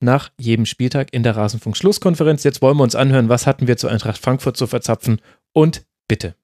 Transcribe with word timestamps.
nach 0.00 0.30
jedem 0.38 0.66
Spieltag 0.66 1.12
in 1.12 1.22
der 1.22 1.36
Rasenfunk-Schlusskonferenz. 1.36 2.44
Jetzt 2.44 2.62
wollen 2.62 2.76
wir 2.76 2.84
uns 2.84 2.94
anhören, 2.94 3.28
was 3.28 3.46
hatten 3.46 3.66
wir 3.66 3.76
zu 3.76 3.88
Eintracht 3.88 4.18
Frankfurt 4.18 4.56
zu 4.56 4.66
verzapfen 4.66 5.20
und 5.52 5.84
bitte. 6.06 6.34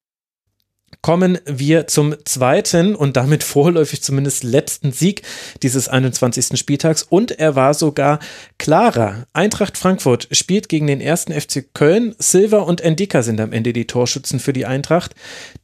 Kommen 1.02 1.38
wir 1.44 1.86
zum 1.86 2.14
zweiten 2.24 2.94
und 2.94 3.16
damit 3.16 3.42
vorläufig 3.42 4.02
zumindest 4.02 4.44
letzten 4.44 4.92
Sieg 4.92 5.22
dieses 5.62 5.88
21. 5.88 6.58
Spieltags 6.58 7.02
und 7.02 7.32
er 7.32 7.56
war 7.56 7.74
sogar 7.74 8.20
klarer. 8.58 9.26
Eintracht 9.32 9.76
Frankfurt 9.76 10.28
spielt 10.30 10.68
gegen 10.68 10.86
den 10.86 11.00
ersten 11.00 11.32
FC 11.32 11.66
Köln. 11.74 12.14
Silver 12.18 12.66
und 12.66 12.80
Endika 12.80 13.22
sind 13.22 13.40
am 13.40 13.52
Ende 13.52 13.72
die 13.72 13.86
Torschützen 13.86 14.40
für 14.40 14.52
die 14.52 14.66
Eintracht, 14.66 15.14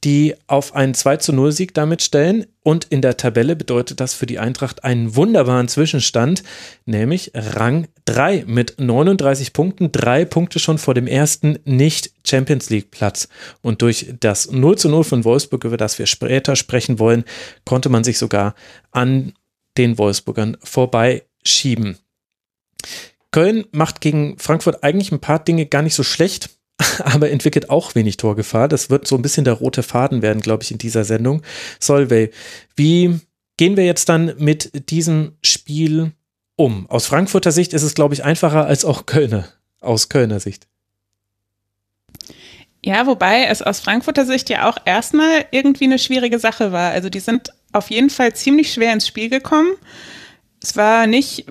die 0.03 0.35
auf 0.47 0.75
einen 0.75 0.93
2 0.93 1.17
zu 1.17 1.33
0 1.33 1.51
Sieg 1.51 1.73
damit 1.73 2.01
stellen. 2.01 2.45
Und 2.63 2.85
in 2.85 3.01
der 3.01 3.17
Tabelle 3.17 3.55
bedeutet 3.55 3.99
das 3.99 4.13
für 4.13 4.27
die 4.27 4.37
Eintracht 4.37 4.83
einen 4.83 5.15
wunderbaren 5.15 5.67
Zwischenstand, 5.67 6.43
nämlich 6.85 7.31
Rang 7.33 7.87
3 8.05 8.45
mit 8.45 8.79
39 8.79 9.53
Punkten, 9.53 9.91
drei 9.91 10.25
Punkte 10.25 10.59
schon 10.59 10.77
vor 10.77 10.93
dem 10.93 11.07
ersten 11.07 11.57
Nicht-Champions 11.65 12.69
League-Platz. 12.69 13.29
Und 13.61 13.81
durch 13.81 14.13
das 14.19 14.51
0 14.51 14.77
zu 14.77 14.89
0 14.89 15.03
von 15.03 15.23
Wolfsburg, 15.23 15.63
über 15.63 15.77
das 15.77 15.97
wir 15.97 16.05
später 16.05 16.55
sprechen 16.55 16.99
wollen, 16.99 17.23
konnte 17.65 17.89
man 17.89 18.03
sich 18.03 18.19
sogar 18.19 18.53
an 18.91 19.33
den 19.77 19.97
Wolfsburgern 19.97 20.57
vorbeischieben. 20.61 21.97
Köln 23.31 23.65
macht 23.71 24.01
gegen 24.01 24.37
Frankfurt 24.37 24.83
eigentlich 24.83 25.11
ein 25.11 25.21
paar 25.21 25.39
Dinge 25.39 25.65
gar 25.65 25.81
nicht 25.81 25.95
so 25.95 26.03
schlecht 26.03 26.49
aber 27.03 27.29
entwickelt 27.29 27.69
auch 27.69 27.95
wenig 27.95 28.17
Torgefahr. 28.17 28.67
Das 28.67 28.89
wird 28.89 29.07
so 29.07 29.15
ein 29.15 29.21
bisschen 29.21 29.45
der 29.45 29.53
rote 29.53 29.83
Faden 29.83 30.21
werden, 30.21 30.41
glaube 30.41 30.63
ich, 30.63 30.71
in 30.71 30.77
dieser 30.77 31.03
Sendung. 31.03 31.41
Solvay, 31.79 32.31
wie 32.75 33.19
gehen 33.57 33.77
wir 33.77 33.85
jetzt 33.85 34.09
dann 34.09 34.33
mit 34.37 34.89
diesem 34.89 35.33
Spiel 35.41 36.13
um? 36.55 36.89
Aus 36.89 37.07
Frankfurter 37.07 37.51
Sicht 37.51 37.73
ist 37.73 37.83
es, 37.83 37.93
glaube 37.93 38.13
ich, 38.13 38.23
einfacher 38.23 38.65
als 38.65 38.85
auch 38.85 39.05
Kölner, 39.05 39.47
aus 39.79 40.09
Kölner 40.09 40.39
Sicht. 40.39 40.67
Ja, 42.83 43.05
wobei 43.05 43.45
es 43.45 43.61
aus 43.61 43.79
Frankfurter 43.79 44.25
Sicht 44.25 44.49
ja 44.49 44.67
auch 44.67 44.77
erstmal 44.85 45.45
irgendwie 45.51 45.85
eine 45.85 45.99
schwierige 45.99 46.39
Sache 46.39 46.71
war. 46.71 46.91
Also 46.91 47.09
die 47.09 47.19
sind 47.19 47.53
auf 47.73 47.91
jeden 47.91 48.09
Fall 48.09 48.33
ziemlich 48.33 48.73
schwer 48.73 48.91
ins 48.91 49.07
Spiel 49.07 49.29
gekommen. 49.29 49.73
Es 50.63 50.75
war 50.75 51.05
nicht, 51.05 51.45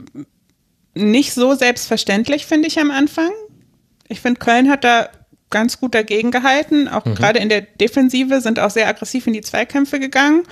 nicht 0.94 1.32
so 1.32 1.54
selbstverständlich, 1.54 2.46
finde 2.46 2.66
ich 2.66 2.80
am 2.80 2.90
Anfang. 2.90 3.30
Ich 4.08 4.20
finde, 4.20 4.40
Köln 4.40 4.68
hat 4.68 4.82
da 4.82 5.08
ganz 5.50 5.78
gut 5.78 5.94
dagegen 5.94 6.30
gehalten. 6.30 6.88
Auch 6.88 7.04
mhm. 7.04 7.14
gerade 7.14 7.38
in 7.38 7.48
der 7.48 7.60
Defensive 7.60 8.40
sind 8.40 8.58
auch 8.58 8.70
sehr 8.70 8.88
aggressiv 8.88 9.26
in 9.26 9.32
die 9.32 9.40
Zweikämpfe 9.40 10.00
gegangen. 10.00 10.44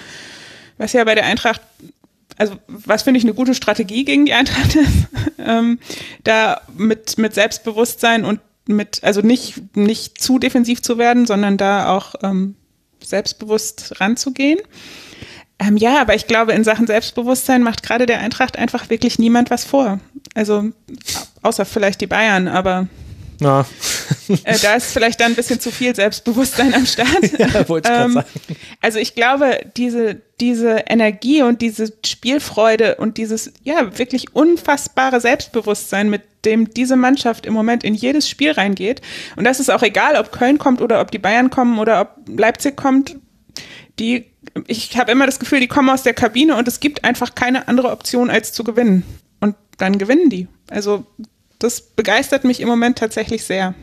Was 0.76 0.92
ja 0.92 1.02
bei 1.04 1.14
der 1.14 1.24
Eintracht, 1.24 1.60
also 2.36 2.54
was 2.68 3.02
finde 3.02 3.18
ich 3.18 3.24
eine 3.24 3.34
gute 3.34 3.54
Strategie 3.54 4.04
gegen 4.04 4.26
die 4.26 4.34
Eintracht 4.34 4.74
ist, 4.74 5.08
ähm, 5.38 5.78
da 6.24 6.60
mit, 6.76 7.18
mit 7.18 7.34
Selbstbewusstsein 7.34 8.24
und 8.24 8.40
mit, 8.66 9.02
also 9.02 9.22
nicht, 9.22 9.76
nicht 9.76 10.20
zu 10.20 10.38
defensiv 10.38 10.82
zu 10.82 10.98
werden, 10.98 11.26
sondern 11.26 11.56
da 11.56 11.96
auch 11.96 12.14
ähm, 12.22 12.54
selbstbewusst 13.02 14.00
ranzugehen. 14.00 14.58
Ähm, 15.58 15.76
ja, 15.76 16.00
aber 16.00 16.14
ich 16.14 16.26
glaube, 16.26 16.52
in 16.52 16.62
Sachen 16.64 16.86
Selbstbewusstsein 16.86 17.62
macht 17.62 17.82
gerade 17.82 18.06
der 18.06 18.20
Eintracht 18.20 18.58
einfach 18.58 18.90
wirklich 18.90 19.18
niemand 19.18 19.50
was 19.50 19.64
vor. 19.64 19.98
Also 20.34 20.70
außer 21.42 21.64
vielleicht 21.64 22.00
die 22.00 22.06
Bayern, 22.06 22.46
aber 22.46 22.88
na. 23.40 23.66
Äh, 24.44 24.58
da 24.60 24.74
ist 24.74 24.92
vielleicht 24.92 25.20
dann 25.20 25.32
ein 25.32 25.36
bisschen 25.36 25.60
zu 25.60 25.70
viel 25.70 25.94
Selbstbewusstsein 25.94 26.74
am 26.74 26.86
Start. 26.86 27.08
ja, 27.38 27.68
wollte 27.68 27.90
ich 27.90 27.98
ähm, 27.98 28.12
sagen. 28.12 28.26
Also 28.80 28.98
ich 28.98 29.14
glaube, 29.14 29.60
diese, 29.76 30.20
diese 30.40 30.84
Energie 30.86 31.42
und 31.42 31.62
diese 31.62 31.92
Spielfreude 32.04 32.96
und 32.96 33.16
dieses 33.16 33.52
ja 33.62 33.96
wirklich 33.96 34.34
unfassbare 34.34 35.20
Selbstbewusstsein, 35.20 36.10
mit 36.10 36.22
dem 36.44 36.70
diese 36.70 36.96
Mannschaft 36.96 37.46
im 37.46 37.54
Moment 37.54 37.84
in 37.84 37.94
jedes 37.94 38.28
Spiel 38.28 38.52
reingeht. 38.52 39.02
Und 39.36 39.44
das 39.44 39.60
ist 39.60 39.70
auch 39.70 39.82
egal, 39.82 40.16
ob 40.16 40.32
Köln 40.32 40.58
kommt 40.58 40.80
oder 40.80 41.00
ob 41.00 41.10
die 41.10 41.18
Bayern 41.18 41.50
kommen 41.50 41.78
oder 41.78 42.00
ob 42.00 42.28
Leipzig 42.28 42.76
kommt. 42.76 43.16
Die, 43.98 44.26
ich 44.66 44.96
habe 44.96 45.10
immer 45.10 45.26
das 45.26 45.38
Gefühl, 45.38 45.60
die 45.60 45.68
kommen 45.68 45.90
aus 45.90 46.02
der 46.02 46.14
Kabine 46.14 46.56
und 46.56 46.68
es 46.68 46.80
gibt 46.80 47.04
einfach 47.04 47.34
keine 47.34 47.68
andere 47.68 47.90
Option 47.90 48.30
als 48.30 48.52
zu 48.52 48.64
gewinnen. 48.64 49.04
Und 49.40 49.54
dann 49.76 49.98
gewinnen 49.98 50.30
die. 50.30 50.48
Also 50.70 51.06
das 51.58 51.80
begeistert 51.80 52.44
mich 52.44 52.60
im 52.60 52.68
Moment 52.68 52.98
tatsächlich 52.98 53.44
sehr. 53.44 53.74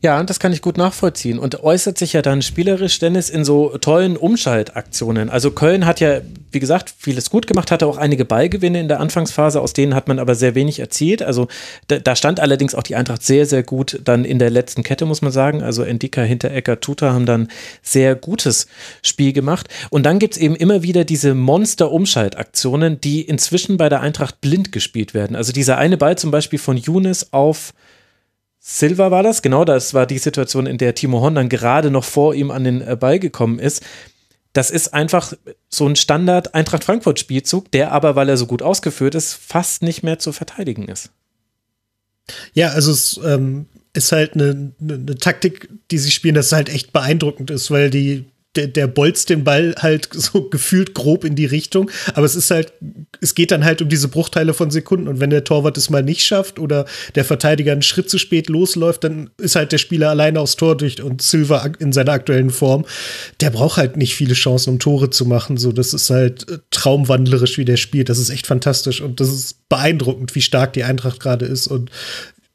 Ja, 0.00 0.22
das 0.22 0.38
kann 0.38 0.52
ich 0.52 0.62
gut 0.62 0.78
nachvollziehen 0.78 1.40
und 1.40 1.64
äußert 1.64 1.98
sich 1.98 2.12
ja 2.12 2.22
dann 2.22 2.40
spielerisch, 2.40 3.00
Dennis, 3.00 3.30
in 3.30 3.44
so 3.44 3.76
tollen 3.78 4.16
Umschaltaktionen. 4.16 5.28
Also 5.28 5.50
Köln 5.50 5.86
hat 5.86 5.98
ja, 5.98 6.20
wie 6.52 6.60
gesagt, 6.60 6.94
vieles 6.96 7.30
gut 7.30 7.48
gemacht, 7.48 7.72
hatte 7.72 7.84
auch 7.84 7.96
einige 7.96 8.24
Ballgewinne 8.24 8.78
in 8.78 8.86
der 8.86 9.00
Anfangsphase, 9.00 9.60
aus 9.60 9.72
denen 9.72 9.96
hat 9.96 10.06
man 10.06 10.20
aber 10.20 10.36
sehr 10.36 10.54
wenig 10.54 10.78
erzielt. 10.78 11.20
Also 11.20 11.48
da, 11.88 11.98
da 11.98 12.14
stand 12.14 12.38
allerdings 12.38 12.76
auch 12.76 12.84
die 12.84 12.94
Eintracht 12.94 13.24
sehr, 13.24 13.44
sehr 13.44 13.64
gut 13.64 14.00
dann 14.04 14.24
in 14.24 14.38
der 14.38 14.50
letzten 14.50 14.84
Kette, 14.84 15.04
muss 15.04 15.20
man 15.20 15.32
sagen. 15.32 15.64
Also 15.64 15.82
Endika, 15.82 16.22
Hinterecker, 16.22 16.78
Tuta 16.78 17.12
haben 17.12 17.26
dann 17.26 17.48
sehr 17.82 18.14
gutes 18.14 18.68
Spiel 19.02 19.32
gemacht. 19.32 19.68
Und 19.90 20.06
dann 20.06 20.20
gibt's 20.20 20.36
eben 20.36 20.54
immer 20.54 20.84
wieder 20.84 21.04
diese 21.04 21.34
Monster-Umschaltaktionen, 21.34 23.00
die 23.00 23.22
inzwischen 23.22 23.78
bei 23.78 23.88
der 23.88 24.00
Eintracht 24.00 24.40
blind 24.40 24.70
gespielt 24.70 25.12
werden. 25.12 25.34
Also 25.34 25.52
dieser 25.52 25.76
eine 25.76 25.96
Ball 25.96 26.16
zum 26.16 26.30
Beispiel 26.30 26.60
von 26.60 26.76
Younes 26.76 27.32
auf 27.32 27.72
Silva 28.70 29.10
war 29.10 29.22
das, 29.22 29.40
genau, 29.40 29.64
das 29.64 29.94
war 29.94 30.04
die 30.04 30.18
Situation, 30.18 30.66
in 30.66 30.76
der 30.76 30.94
Timo 30.94 31.22
Horn 31.22 31.36
dann 31.36 31.48
gerade 31.48 31.90
noch 31.90 32.04
vor 32.04 32.34
ihm 32.34 32.50
an 32.50 32.64
den 32.64 32.82
äh, 32.82 32.96
Ball 32.96 33.18
gekommen 33.18 33.58
ist. 33.58 33.82
Das 34.52 34.70
ist 34.70 34.92
einfach 34.92 35.32
so 35.70 35.86
ein 35.86 35.96
Standard 35.96 36.54
Eintracht 36.54 36.84
Frankfurt 36.84 37.18
Spielzug, 37.18 37.72
der 37.72 37.92
aber, 37.92 38.14
weil 38.14 38.28
er 38.28 38.36
so 38.36 38.44
gut 38.44 38.60
ausgeführt 38.60 39.14
ist, 39.14 39.32
fast 39.32 39.80
nicht 39.80 40.02
mehr 40.02 40.18
zu 40.18 40.32
verteidigen 40.32 40.86
ist. 40.86 41.12
Ja, 42.52 42.68
also 42.68 42.92
es 42.92 43.18
ähm, 43.24 43.68
ist 43.94 44.12
halt 44.12 44.34
eine, 44.34 44.74
eine, 44.78 44.94
eine 44.94 45.14
Taktik, 45.14 45.70
die 45.90 45.96
sie 45.96 46.10
spielen, 46.10 46.34
das 46.34 46.52
halt 46.52 46.68
echt 46.68 46.92
beeindruckend 46.92 47.50
ist, 47.50 47.70
weil 47.70 47.88
die 47.88 48.26
der, 48.56 48.66
der 48.66 48.86
bolzt 48.86 49.30
den 49.30 49.44
Ball 49.44 49.74
halt 49.78 50.08
so 50.12 50.42
gefühlt 50.50 50.94
grob 50.94 51.24
in 51.24 51.34
die 51.34 51.46
Richtung. 51.46 51.90
Aber 52.14 52.26
es 52.26 52.34
ist 52.34 52.50
halt, 52.50 52.72
es 53.20 53.34
geht 53.34 53.50
dann 53.50 53.64
halt 53.64 53.82
um 53.82 53.88
diese 53.88 54.08
Bruchteile 54.08 54.54
von 54.54 54.70
Sekunden. 54.70 55.08
Und 55.08 55.20
wenn 55.20 55.30
der 55.30 55.44
Torwart 55.44 55.76
es 55.76 55.90
mal 55.90 56.02
nicht 56.02 56.24
schafft 56.24 56.58
oder 56.58 56.86
der 57.14 57.24
Verteidiger 57.24 57.72
einen 57.72 57.82
Schritt 57.82 58.10
zu 58.10 58.18
spät 58.18 58.48
losläuft, 58.48 59.04
dann 59.04 59.30
ist 59.38 59.56
halt 59.56 59.72
der 59.72 59.78
Spieler 59.78 60.10
alleine 60.10 60.40
aufs 60.40 60.56
Tor 60.56 60.76
durch 60.76 61.02
und 61.02 61.22
Silva 61.22 61.70
in 61.78 61.92
seiner 61.92 62.12
aktuellen 62.12 62.50
Form, 62.50 62.84
der 63.40 63.50
braucht 63.50 63.76
halt 63.76 63.96
nicht 63.96 64.14
viele 64.14 64.34
Chancen, 64.34 64.70
um 64.70 64.78
Tore 64.78 65.10
zu 65.10 65.26
machen. 65.26 65.56
So, 65.56 65.72
das 65.72 65.94
ist 65.94 66.10
halt 66.10 66.48
äh, 66.50 66.58
traumwandlerisch, 66.70 67.58
wie 67.58 67.64
der 67.64 67.76
spielt. 67.76 68.08
Das 68.08 68.18
ist 68.18 68.30
echt 68.30 68.46
fantastisch 68.46 69.00
und 69.00 69.20
das 69.20 69.28
ist 69.28 69.68
beeindruckend, 69.68 70.34
wie 70.34 70.42
stark 70.42 70.72
die 70.72 70.84
Eintracht 70.84 71.20
gerade 71.20 71.46
ist 71.46 71.66
und 71.66 71.90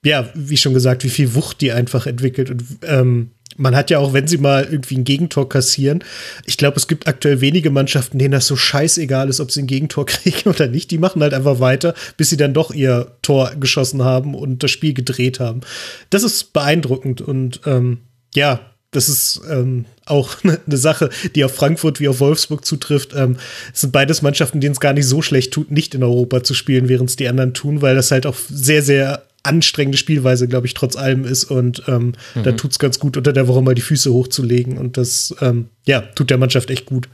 ja, 0.06 0.30
wie 0.34 0.57
schon 0.57 0.74
gesagt, 0.74 1.04
wie 1.06 1.10
viel 1.10 1.34
Wucht 1.34 1.62
die 1.62 1.72
einfach 1.72 2.07
entwickelt 2.07 2.50
und 2.50 2.63
ähm, 2.86 3.31
man 3.58 3.76
hat 3.76 3.90
ja 3.90 4.00
auch, 4.00 4.14
wenn 4.14 4.28
sie 4.28 4.38
mal 4.38 4.68
irgendwie 4.70 4.98
ein 4.98 5.04
Gegentor 5.04 5.50
kassieren, 5.50 6.04
ich 6.46 6.58
glaube, 6.58 6.78
es 6.78 6.88
gibt 6.88 7.08
aktuell 7.08 7.42
wenige 7.42 7.70
Mannschaften, 7.70 8.20
denen 8.20 8.32
das 8.32 8.48
so 8.48 8.56
scheißegal 8.56 9.30
ist, 9.30 9.40
ob 9.40 9.52
sie 9.52 9.62
ein 9.62 9.68
Gegentor 9.68 10.06
kriegen 10.08 10.50
oder 10.50 10.68
nicht. 10.68 10.92
Die 10.92 10.98
machen 10.98 11.22
halt 11.22 11.34
einfach 11.34 11.60
weiter, 11.60 11.94
bis 12.18 12.30
sie 12.30 12.38
dann 12.38 12.54
doch 12.54 12.74
ihr 12.74 13.12
Tor 13.22 13.52
geschossen 13.60 14.04
haben 14.04 14.36
und 14.36 14.64
das 14.64 14.72
Spiel 14.72 14.94
gedreht 14.94 15.40
haben. 15.40 15.62
Das 16.10 16.24
ist 16.24 16.54
beeindruckend 16.54 17.22
und 17.22 17.62
ähm, 17.66 18.00
ja, 18.34 18.60
das 18.94 19.10
ist 19.10 19.42
ähm, 19.50 19.86
auch 20.06 20.38
eine 20.44 20.78
Sache, 20.78 21.10
die 21.36 21.44
auf 21.44 21.54
Frankfurt 21.54 22.00
wie 22.00 22.08
auf 22.08 22.20
Wolfsburg 22.20 22.66
zutrifft. 22.66 23.14
Ähm, 23.16 23.38
es 23.74 23.82
sind 23.82 23.92
beides 23.92 24.22
Mannschaften, 24.22 24.62
denen 24.62 24.74
es 24.74 24.80
gar 24.80 24.94
nicht 24.94 25.08
so 25.08 25.22
schlecht 25.22 25.54
tut, 25.54 25.72
nicht 25.72 25.96
in 25.96 26.04
Europa 26.04 26.44
zu 26.44 26.54
spielen, 26.54 26.90
während 26.90 27.10
es 27.10 27.16
die 27.16 27.28
anderen 27.28 27.54
tun, 27.54 27.82
weil 27.82 27.96
das 27.96 28.12
halt 28.12 28.26
auch 28.26 28.36
sehr, 28.36 28.82
sehr 28.82 29.24
anstrengende 29.44 29.98
Spielweise, 29.98 30.48
glaube 30.48 30.68
ich, 30.68 30.74
trotz 30.74 30.95
allem 30.95 31.25
ist. 31.25 31.45
Und 31.45 31.84
ähm, 31.88 32.13
mhm. 32.36 32.44
da 32.44 32.54
tut 32.54 32.72
es 32.72 32.80
ganz 32.80 33.00
gut, 33.00 33.18
unter 33.18 33.34
der 33.34 33.48
Woche 33.48 33.62
mal 33.62 33.75
die 33.75 33.81
Füße 33.81 34.12
hochzulegen. 34.12 34.78
Und 34.78 34.98
das, 34.98 35.36
ähm, 35.42 35.69
ja, 35.86 36.01
tut 36.01 36.30
der 36.30 36.38
Mannschaft 36.38 36.69
echt 36.69 36.86
gut. 36.86 37.10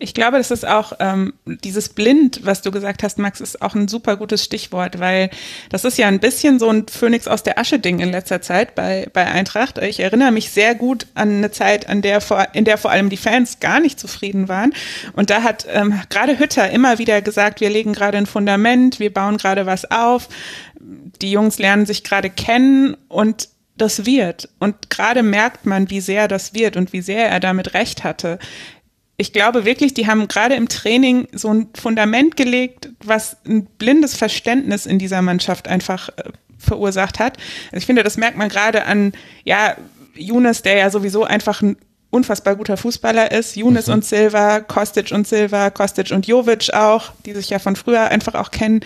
Ich 0.00 0.14
glaube, 0.14 0.38
das 0.38 0.50
ist 0.50 0.66
auch 0.66 0.92
ähm, 1.00 1.34
dieses 1.44 1.88
Blind, 1.88 2.40
was 2.44 2.62
du 2.62 2.70
gesagt 2.70 3.02
hast, 3.02 3.18
Max, 3.18 3.40
ist 3.40 3.60
auch 3.62 3.74
ein 3.74 3.88
super 3.88 4.16
gutes 4.16 4.44
Stichwort, 4.44 5.00
weil 5.00 5.28
das 5.70 5.84
ist 5.84 5.98
ja 5.98 6.06
ein 6.06 6.20
bisschen 6.20 6.60
so 6.60 6.68
ein 6.68 6.86
Phönix 6.86 7.26
aus 7.26 7.42
der 7.42 7.58
Asche-Ding 7.58 7.98
in 7.98 8.12
letzter 8.12 8.40
Zeit 8.40 8.76
bei, 8.76 9.08
bei 9.12 9.26
Eintracht. 9.26 9.78
Ich 9.78 9.98
erinnere 9.98 10.30
mich 10.30 10.50
sehr 10.50 10.76
gut 10.76 11.06
an 11.14 11.38
eine 11.38 11.50
Zeit, 11.50 11.88
an 11.88 12.00
der 12.00 12.20
vor, 12.20 12.46
in 12.52 12.64
der 12.64 12.78
vor 12.78 12.92
allem 12.92 13.10
die 13.10 13.16
Fans 13.16 13.58
gar 13.58 13.80
nicht 13.80 13.98
zufrieden 13.98 14.48
waren. 14.48 14.72
Und 15.14 15.30
da 15.30 15.42
hat 15.42 15.66
ähm, 15.68 16.00
gerade 16.10 16.38
Hütter 16.38 16.70
immer 16.70 16.98
wieder 16.98 17.20
gesagt, 17.20 17.60
wir 17.60 17.70
legen 17.70 17.92
gerade 17.92 18.18
ein 18.18 18.26
Fundament, 18.26 19.00
wir 19.00 19.12
bauen 19.12 19.36
gerade 19.36 19.66
was 19.66 19.90
auf, 19.90 20.28
die 21.22 21.30
Jungs 21.30 21.58
lernen 21.58 21.86
sich 21.86 22.04
gerade 22.04 22.30
kennen 22.30 22.96
und 23.08 23.48
das 23.76 24.06
wird. 24.06 24.48
Und 24.58 24.90
gerade 24.90 25.22
merkt 25.22 25.66
man, 25.66 25.90
wie 25.90 26.00
sehr 26.00 26.26
das 26.26 26.54
wird 26.54 26.76
und 26.76 26.92
wie 26.92 27.00
sehr 27.00 27.28
er 27.28 27.40
damit 27.40 27.74
recht 27.74 28.02
hatte 28.02 28.38
ich 29.20 29.32
glaube 29.32 29.64
wirklich, 29.64 29.92
die 29.92 30.06
haben 30.06 30.28
gerade 30.28 30.54
im 30.54 30.68
Training 30.68 31.26
so 31.32 31.52
ein 31.52 31.68
Fundament 31.78 32.36
gelegt, 32.36 32.90
was 33.04 33.36
ein 33.46 33.64
blindes 33.64 34.16
Verständnis 34.16 34.86
in 34.86 35.00
dieser 35.00 35.22
Mannschaft 35.22 35.66
einfach 35.66 36.08
äh, 36.10 36.22
verursacht 36.56 37.18
hat. 37.18 37.36
Also 37.66 37.78
ich 37.78 37.86
finde, 37.86 38.04
das 38.04 38.16
merkt 38.16 38.38
man 38.38 38.48
gerade 38.48 38.86
an, 38.86 39.12
ja, 39.44 39.76
Younes, 40.14 40.62
der 40.62 40.76
ja 40.76 40.90
sowieso 40.90 41.24
einfach 41.24 41.62
ein 41.62 41.76
unfassbar 42.10 42.54
guter 42.54 42.76
Fußballer 42.76 43.32
ist. 43.32 43.56
Younes 43.56 43.88
mhm. 43.88 43.94
und 43.94 44.04
Silva, 44.04 44.60
Kostic 44.60 45.10
und 45.10 45.26
Silva, 45.26 45.70
Kostic 45.70 46.12
und 46.12 46.28
Jovic 46.28 46.72
auch, 46.72 47.10
die 47.26 47.34
sich 47.34 47.50
ja 47.50 47.58
von 47.58 47.74
früher 47.74 48.04
einfach 48.04 48.36
auch 48.36 48.52
kennen. 48.52 48.80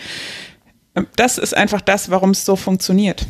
Das 1.15 1.37
ist 1.37 1.55
einfach 1.55 1.81
das, 1.81 2.09
warum 2.09 2.31
es 2.31 2.45
so 2.45 2.55
funktioniert. 2.55 3.25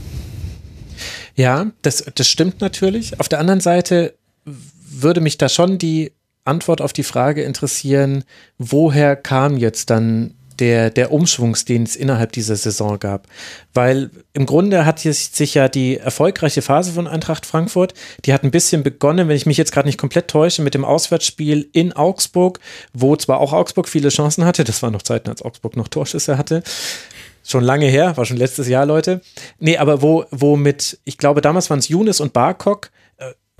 Ja, 1.36 1.72
das, 1.82 2.06
das 2.14 2.28
stimmt 2.28 2.62
natürlich. 2.62 3.20
Auf 3.20 3.30
der 3.30 3.40
anderen 3.40 3.62
Seite 3.62 4.16
würde 4.46 5.22
mich 5.22 5.38
da 5.38 5.50
schon 5.50 5.78
die 5.78 6.12
Antwort 6.46 6.82
auf 6.82 6.94
die 6.94 7.04
Frage 7.04 7.44
interessieren, 7.44 8.24
woher 8.58 9.16
kam 9.16 9.58
jetzt 9.58 9.90
dann 9.90 10.36
der, 10.60 10.90
der 10.90 11.12
Umschwungs, 11.12 11.66
den 11.66 11.84
es 11.84 11.96
innerhalb 11.96 12.32
dieser 12.32 12.56
Saison 12.56 13.00
gab. 13.00 13.28
Weil 13.74 14.12
im 14.34 14.46
Grunde 14.46 14.86
hat 14.86 15.00
sich 15.00 15.54
ja 15.54 15.68
die 15.68 15.98
erfolgreiche 15.98 16.62
Phase 16.62 16.92
von 16.92 17.08
Eintracht 17.08 17.46
Frankfurt, 17.46 17.94
die 18.26 18.34
hat 18.34 18.44
ein 18.44 18.52
bisschen 18.52 18.84
begonnen, 18.84 19.28
wenn 19.28 19.36
ich 19.36 19.46
mich 19.46 19.58
jetzt 19.58 19.72
gerade 19.72 19.88
nicht 19.88 19.98
komplett 19.98 20.28
täusche, 20.28 20.62
mit 20.62 20.74
dem 20.74 20.86
Auswärtsspiel 20.86 21.68
in 21.74 21.94
Augsburg, 21.94 22.60
wo 22.94 23.16
zwar 23.16 23.40
auch 23.40 23.54
Augsburg 23.54 23.90
viele 23.90 24.10
Chancen 24.10 24.46
hatte, 24.46 24.64
das 24.64 24.84
war 24.84 24.92
noch 24.92 25.02
Zeiten, 25.02 25.30
als 25.30 25.42
Augsburg 25.42 25.76
noch 25.76 25.88
Torschüsse 25.88 26.38
hatte, 26.38 26.64
schon 27.44 27.64
lange 27.64 27.88
her, 27.88 28.18
war 28.18 28.26
schon 28.26 28.38
letztes 28.38 28.68
Jahr, 28.68 28.86
Leute. 28.86 29.22
Nee, 29.60 29.78
aber 29.78 30.02
wo, 30.02 30.26
wo 30.32 30.56
mit, 30.56 31.00
ich 31.04 31.18
glaube, 31.18 31.42
damals 31.42 31.70
waren 31.70 31.80
es 31.80 31.90
Younes 31.90 32.20
und 32.20 32.34
Barkok, 32.34 32.90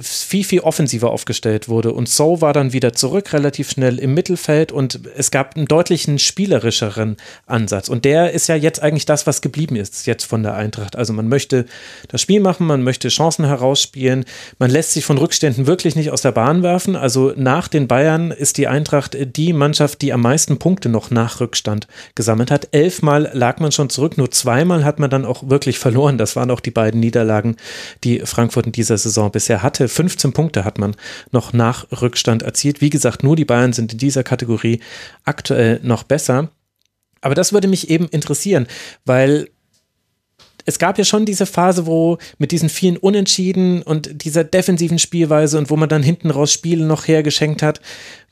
viel, 0.04 0.44
viel 0.44 0.60
offensiver 0.62 1.12
aufgestellt 1.12 1.70
wurde. 1.70 1.94
Und 1.94 2.10
So 2.10 2.42
war 2.42 2.54
dann 2.54 2.74
wieder 2.74 2.94
zurück, 2.94 3.34
relativ 3.34 3.72
schnell 3.72 4.00
im 4.00 4.14
Mittelfeld 4.14 4.72
und 4.72 5.00
es 5.16 5.32
gab 5.32 5.56
einen 5.56 5.68
deutlichen 5.68 6.20
spielerischeren 6.20 7.18
Ansatz. 7.46 7.90
Und 7.90 8.06
der 8.06 8.32
ist 8.32 8.48
ja 8.48 8.56
jetzt 8.56 8.82
eigentlich 8.82 9.06
das, 9.06 9.26
was 9.28 9.42
geblieben 9.42 9.76
ist 9.76 10.06
jetzt 10.06 10.26
von 10.26 10.44
der 10.44 10.56
Eintracht. 10.56 10.96
Also 10.96 11.14
man 11.14 11.28
möchte 11.28 11.66
das 12.08 12.22
Spiel 12.22 12.40
machen, 12.40 12.68
man 12.68 12.84
möchte 12.84 13.10
Chancen 13.10 13.46
herausspielen, 13.46 14.26
man 14.60 14.70
lässt 14.70 14.94
sich 14.94 15.06
von 15.06 15.18
Rückständen 15.18 15.68
wirklich 15.68 15.96
nicht 15.96 16.12
aus 16.12 16.22
der 16.22 16.32
Bahn 16.32 16.64
werfen. 16.64 16.96
Also 16.96 17.34
nach 17.36 17.68
den 17.68 17.88
Bayern 17.88 18.32
ist 18.32 18.58
die 18.58 18.68
Eintracht 18.68 19.18
die 19.36 19.54
Mannschaft, 19.54 20.02
die 20.02 20.14
am 20.14 20.22
meisten 20.22 20.60
Punkte 20.60 20.90
noch 20.90 21.12
nach 21.12 21.40
Rückstand 21.40 21.88
gesammelt 22.16 22.52
hat. 22.52 22.70
Elfmal 22.72 23.30
lag 23.34 23.60
man 23.60 23.72
schon 23.72 23.90
zurück, 23.90 24.18
nur 24.18 24.32
zweimal 24.32 24.84
hat 24.84 25.00
man 25.00 25.10
dann 25.10 25.26
auch 25.26 25.50
wirklich 25.50 25.80
verloren. 25.80 26.18
Das 26.18 26.36
waren 26.36 26.52
auch 26.52 26.60
die 26.60 26.72
beiden 26.72 27.00
Niederlagen, 27.00 27.56
die 28.04 28.20
Frankfurt 28.20 28.66
in 28.66 28.72
dieser 28.72 28.98
Saison 28.98 29.32
bisher 29.32 29.64
hatte. 29.64 29.88
Seite 29.94 30.10
15 30.10 30.34
Punkte 30.34 30.66
hat 30.66 30.78
man 30.78 30.96
noch 31.32 31.54
nach 31.54 31.86
Rückstand 32.02 32.44
erzielt. 32.44 32.82
Wie 32.82 32.90
gesagt, 32.90 33.24
nur 33.24 33.36
die 33.36 33.46
Bayern 33.46 33.74
sind 33.74 33.94
in 33.94 34.00
dieser 34.00 34.24
Kategorie 34.24 34.82
aktuell 35.24 35.80
noch 35.84 36.04
besser. 36.04 36.50
Aber 37.22 37.36
das 37.36 37.54
würde 37.54 37.68
mich 37.68 37.90
eben 37.90 38.08
interessieren, 38.10 38.68
weil 39.06 39.50
es 40.66 40.80
gab 40.80 40.98
ja 40.98 41.04
schon 41.04 41.26
diese 41.26 41.46
Phase, 41.46 41.86
wo 41.86 42.18
mit 42.38 42.52
diesen 42.52 42.70
vielen 42.70 42.98
Unentschieden 42.98 43.82
und 43.82 44.24
dieser 44.24 44.44
defensiven 44.44 45.00
Spielweise 45.00 45.58
und 45.58 45.70
wo 45.70 45.76
man 45.76 45.90
dann 45.90 46.04
hinten 46.04 46.32
raus 46.32 46.52
Spiele 46.52 46.86
noch 46.86 47.08
hergeschenkt 47.08 47.62
hat, 47.62 47.82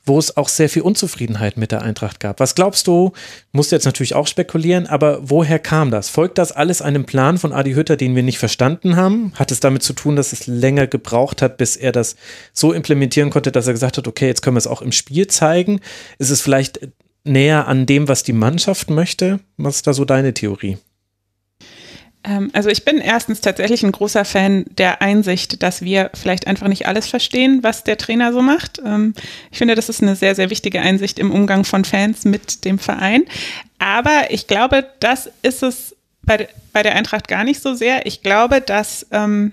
wo 0.04 0.18
es 0.18 0.36
auch 0.36 0.48
sehr 0.48 0.68
viel 0.68 0.82
Unzufriedenheit 0.82 1.56
mit 1.56 1.70
der 1.70 1.82
Eintracht 1.82 2.18
gab. 2.18 2.40
Was 2.40 2.54
glaubst 2.54 2.86
du, 2.86 3.12
musst 3.52 3.70
jetzt 3.70 3.84
natürlich 3.84 4.14
auch 4.14 4.26
spekulieren, 4.26 4.86
aber 4.86 5.20
woher 5.22 5.58
kam 5.58 5.90
das? 5.90 6.08
Folgt 6.08 6.38
das 6.38 6.50
alles 6.50 6.82
einem 6.82 7.04
Plan 7.04 7.38
von 7.38 7.52
Adi 7.52 7.74
Hütter, 7.74 7.96
den 7.96 8.16
wir 8.16 8.22
nicht 8.22 8.38
verstanden 8.38 8.96
haben? 8.96 9.32
Hat 9.36 9.52
es 9.52 9.60
damit 9.60 9.82
zu 9.82 9.92
tun, 9.92 10.16
dass 10.16 10.32
es 10.32 10.46
länger 10.46 10.88
gebraucht 10.88 11.40
hat, 11.40 11.56
bis 11.56 11.76
er 11.76 11.92
das 11.92 12.16
so 12.52 12.72
implementieren 12.72 13.30
konnte, 13.30 13.52
dass 13.52 13.66
er 13.68 13.74
gesagt 13.74 13.96
hat, 13.96 14.08
okay, 14.08 14.26
jetzt 14.26 14.42
können 14.42 14.56
wir 14.56 14.58
es 14.58 14.66
auch 14.66 14.82
im 14.82 14.92
Spiel 14.92 15.28
zeigen? 15.28 15.80
Ist 16.18 16.30
es 16.30 16.40
vielleicht 16.40 16.80
näher 17.24 17.68
an 17.68 17.86
dem, 17.86 18.08
was 18.08 18.24
die 18.24 18.32
Mannschaft 18.32 18.90
möchte? 18.90 19.38
Was 19.56 19.76
ist 19.76 19.86
da 19.86 19.94
so 19.94 20.04
deine 20.04 20.34
Theorie? 20.34 20.78
Ähm, 22.24 22.50
also 22.52 22.68
ich 22.68 22.84
bin 22.84 22.98
erstens 22.98 23.40
tatsächlich 23.40 23.82
ein 23.82 23.92
großer 23.92 24.24
Fan 24.24 24.64
der 24.78 25.02
Einsicht, 25.02 25.62
dass 25.62 25.82
wir 25.82 26.10
vielleicht 26.14 26.46
einfach 26.46 26.68
nicht 26.68 26.86
alles 26.86 27.08
verstehen, 27.08 27.62
was 27.62 27.84
der 27.84 27.98
Trainer 27.98 28.32
so 28.32 28.42
macht. 28.42 28.80
Ähm, 28.84 29.14
ich 29.50 29.58
finde, 29.58 29.74
das 29.74 29.88
ist 29.88 30.02
eine 30.02 30.16
sehr, 30.16 30.34
sehr 30.34 30.50
wichtige 30.50 30.80
Einsicht 30.80 31.18
im 31.18 31.30
Umgang 31.30 31.64
von 31.64 31.84
Fans 31.84 32.24
mit 32.24 32.64
dem 32.64 32.78
Verein. 32.78 33.24
Aber 33.78 34.30
ich 34.30 34.46
glaube, 34.46 34.86
das 35.00 35.30
ist 35.42 35.62
es 35.62 35.96
bei, 36.24 36.48
der 36.82 36.94
Eintracht 36.94 37.28
gar 37.28 37.44
nicht 37.44 37.60
so 37.60 37.74
sehr. 37.74 38.06
Ich 38.06 38.22
glaube, 38.22 38.60
dass 38.60 39.06
ähm, 39.10 39.52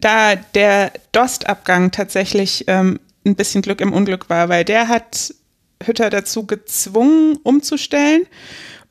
da 0.00 0.36
der 0.36 0.92
Dost-Abgang 1.12 1.90
tatsächlich 1.90 2.64
ähm, 2.68 3.00
ein 3.24 3.34
bisschen 3.34 3.62
Glück 3.62 3.80
im 3.80 3.92
Unglück 3.92 4.30
war, 4.30 4.48
weil 4.48 4.64
der 4.64 4.88
hat 4.88 5.34
Hütter 5.82 6.10
dazu 6.10 6.46
gezwungen, 6.46 7.38
umzustellen. 7.42 8.22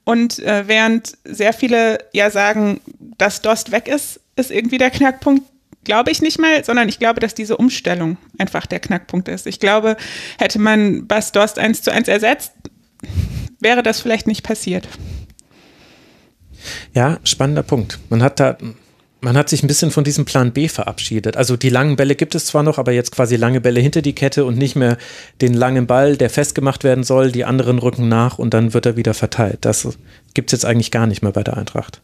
Und 0.05 0.39
äh, 0.39 0.67
während 0.67 1.17
sehr 1.25 1.51
viele 1.51 1.97
ja 2.13 2.29
sagen, 2.29 2.79
dass 3.17 3.41
Dost 3.41 3.71
weg 3.71 3.87
ist, 3.87 4.21
ist 4.35 4.51
irgendwie 4.51 4.77
der 4.77 4.91
Knackpunkt, 4.91 5.43
glaube 5.83 6.11
ich 6.11 6.21
nicht 6.21 6.39
mal, 6.39 6.63
sondern 6.63 6.87
ich 6.89 6.99
glaube, 6.99 7.19
dass 7.19 7.33
diese 7.33 7.57
Umstellung 7.57 8.17
einfach 8.37 8.65
der 8.65 8.79
Knackpunkt 8.79 9.27
ist. 9.27 9.47
Ich 9.47 9.59
glaube, 9.59 9.97
hätte 10.37 10.59
man 10.59 11.07
Bas 11.07 11.31
Dost 11.31 11.59
eins 11.59 11.81
zu 11.81 11.91
eins 11.91 12.07
ersetzt, 12.07 12.53
wäre 13.59 13.83
das 13.83 13.99
vielleicht 13.99 14.27
nicht 14.27 14.43
passiert. 14.43 14.87
Ja, 16.93 17.19
spannender 17.23 17.63
Punkt. 17.63 17.99
Man 18.09 18.23
hat 18.23 18.39
da 18.39 18.57
man 19.25 19.35
hat 19.35 19.49
sich 19.49 19.63
ein 19.63 19.67
bisschen 19.67 19.89
von 19.89 20.03
diesem 20.03 20.23
Plan 20.23 20.53
B 20.53 20.67
verabschiedet. 20.67 21.35
Also 21.35 21.57
die 21.57 21.69
langen 21.69 21.95
Bälle 21.95 22.13
gibt 22.13 22.35
es 22.35 22.45
zwar 22.45 22.61
noch, 22.61 22.77
aber 22.77 22.91
jetzt 22.91 23.11
quasi 23.11 23.37
lange 23.37 23.59
Bälle 23.59 23.79
hinter 23.79 24.03
die 24.03 24.13
Kette 24.13 24.45
und 24.45 24.55
nicht 24.55 24.75
mehr 24.75 24.99
den 25.41 25.55
langen 25.55 25.87
Ball, 25.87 26.15
der 26.15 26.29
festgemacht 26.29 26.83
werden 26.83 27.03
soll, 27.03 27.31
die 27.31 27.43
anderen 27.43 27.79
rücken 27.79 28.07
nach 28.07 28.37
und 28.37 28.53
dann 28.53 28.75
wird 28.75 28.85
er 28.85 28.97
wieder 28.97 29.15
verteilt. 29.15 29.59
Das 29.61 29.97
gibt 30.35 30.49
es 30.49 30.59
jetzt 30.59 30.65
eigentlich 30.65 30.91
gar 30.91 31.07
nicht 31.07 31.23
mehr 31.23 31.31
bei 31.31 31.41
der 31.41 31.57
Eintracht. 31.57 32.01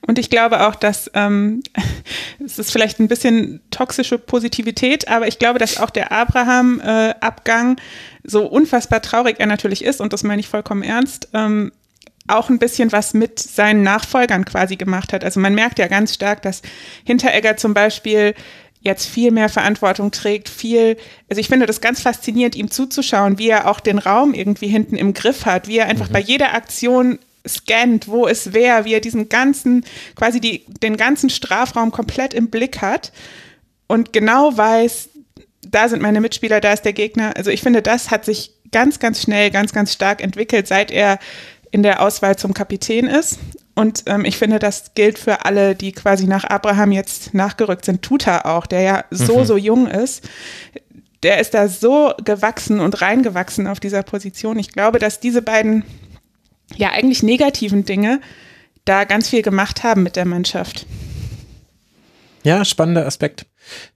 Und 0.00 0.18
ich 0.18 0.30
glaube 0.30 0.66
auch, 0.66 0.74
dass 0.74 1.10
ähm, 1.12 1.62
es 2.42 2.58
ist 2.58 2.72
vielleicht 2.72 2.98
ein 2.98 3.08
bisschen 3.08 3.60
toxische 3.70 4.16
Positivität, 4.16 5.06
aber 5.06 5.28
ich 5.28 5.38
glaube, 5.38 5.58
dass 5.58 5.78
auch 5.78 5.90
der 5.90 6.12
Abraham-Abgang 6.12 7.76
äh, 7.76 7.80
so 8.24 8.46
unfassbar 8.46 9.02
traurig 9.02 9.36
er 9.38 9.48
natürlich 9.48 9.84
ist, 9.84 10.00
und 10.00 10.14
das 10.14 10.22
meine 10.22 10.40
ich 10.40 10.48
vollkommen 10.48 10.82
ernst, 10.82 11.28
ähm, 11.34 11.72
auch 12.28 12.48
ein 12.48 12.58
bisschen 12.58 12.92
was 12.92 13.14
mit 13.14 13.38
seinen 13.38 13.82
Nachfolgern 13.82 14.44
quasi 14.44 14.76
gemacht 14.76 15.12
hat. 15.12 15.24
Also 15.24 15.40
man 15.40 15.54
merkt 15.54 15.78
ja 15.78 15.88
ganz 15.88 16.14
stark, 16.14 16.42
dass 16.42 16.62
Hinteregger 17.04 17.56
zum 17.56 17.74
Beispiel 17.74 18.34
jetzt 18.80 19.06
viel 19.06 19.30
mehr 19.32 19.48
Verantwortung 19.48 20.10
trägt, 20.10 20.48
viel, 20.48 20.96
also 21.28 21.40
ich 21.40 21.48
finde 21.48 21.66
das 21.66 21.80
ganz 21.80 22.00
faszinierend, 22.00 22.54
ihm 22.54 22.70
zuzuschauen, 22.70 23.38
wie 23.38 23.48
er 23.48 23.68
auch 23.68 23.80
den 23.80 23.98
Raum 23.98 24.34
irgendwie 24.34 24.68
hinten 24.68 24.96
im 24.96 25.14
Griff 25.14 25.46
hat, 25.46 25.66
wie 25.66 25.78
er 25.78 25.86
einfach 25.86 26.08
mhm. 26.08 26.12
bei 26.12 26.20
jeder 26.20 26.54
Aktion 26.54 27.18
scannt, 27.46 28.08
wo 28.08 28.26
ist 28.26 28.52
wer, 28.52 28.84
wie 28.84 28.94
er 28.94 29.00
diesen 29.00 29.28
ganzen, 29.28 29.84
quasi 30.14 30.40
die, 30.40 30.64
den 30.82 30.96
ganzen 30.96 31.30
Strafraum 31.30 31.90
komplett 31.90 32.34
im 32.34 32.50
Blick 32.50 32.80
hat 32.80 33.12
und 33.88 34.12
genau 34.12 34.56
weiß, 34.56 35.08
da 35.62 35.88
sind 35.88 36.02
meine 36.02 36.20
Mitspieler, 36.20 36.60
da 36.60 36.72
ist 36.72 36.84
der 36.84 36.92
Gegner. 36.92 37.36
Also 37.36 37.50
ich 37.50 37.62
finde, 37.62 37.82
das 37.82 38.10
hat 38.10 38.24
sich 38.24 38.52
ganz, 38.70 38.98
ganz 38.98 39.22
schnell, 39.22 39.50
ganz, 39.50 39.72
ganz 39.72 39.92
stark 39.92 40.22
entwickelt, 40.22 40.66
seit 40.66 40.90
er 40.90 41.18
in 41.70 41.82
der 41.82 42.02
Auswahl 42.02 42.36
zum 42.36 42.54
Kapitän 42.54 43.06
ist. 43.06 43.38
Und 43.74 44.04
ähm, 44.06 44.24
ich 44.24 44.38
finde, 44.38 44.58
das 44.58 44.94
gilt 44.94 45.18
für 45.18 45.44
alle, 45.44 45.74
die 45.74 45.92
quasi 45.92 46.26
nach 46.26 46.44
Abraham 46.44 46.92
jetzt 46.92 47.34
nachgerückt 47.34 47.84
sind. 47.84 48.02
Tuta 48.02 48.40
auch, 48.40 48.66
der 48.66 48.80
ja 48.80 49.04
so, 49.10 49.38
mhm. 49.38 49.44
so 49.44 49.56
jung 49.56 49.86
ist. 49.86 50.28
Der 51.22 51.40
ist 51.40 51.54
da 51.54 51.68
so 51.68 52.12
gewachsen 52.24 52.80
und 52.80 53.00
reingewachsen 53.00 53.66
auf 53.66 53.80
dieser 53.80 54.02
Position. 54.02 54.58
Ich 54.58 54.72
glaube, 54.72 54.98
dass 54.98 55.20
diese 55.20 55.42
beiden 55.42 55.84
ja 56.76 56.90
eigentlich 56.90 57.22
negativen 57.22 57.84
Dinge 57.84 58.20
da 58.84 59.04
ganz 59.04 59.28
viel 59.28 59.42
gemacht 59.42 59.84
haben 59.84 60.02
mit 60.02 60.16
der 60.16 60.24
Mannschaft. 60.24 60.86
Ja, 62.42 62.64
spannender 62.64 63.06
Aspekt. 63.06 63.46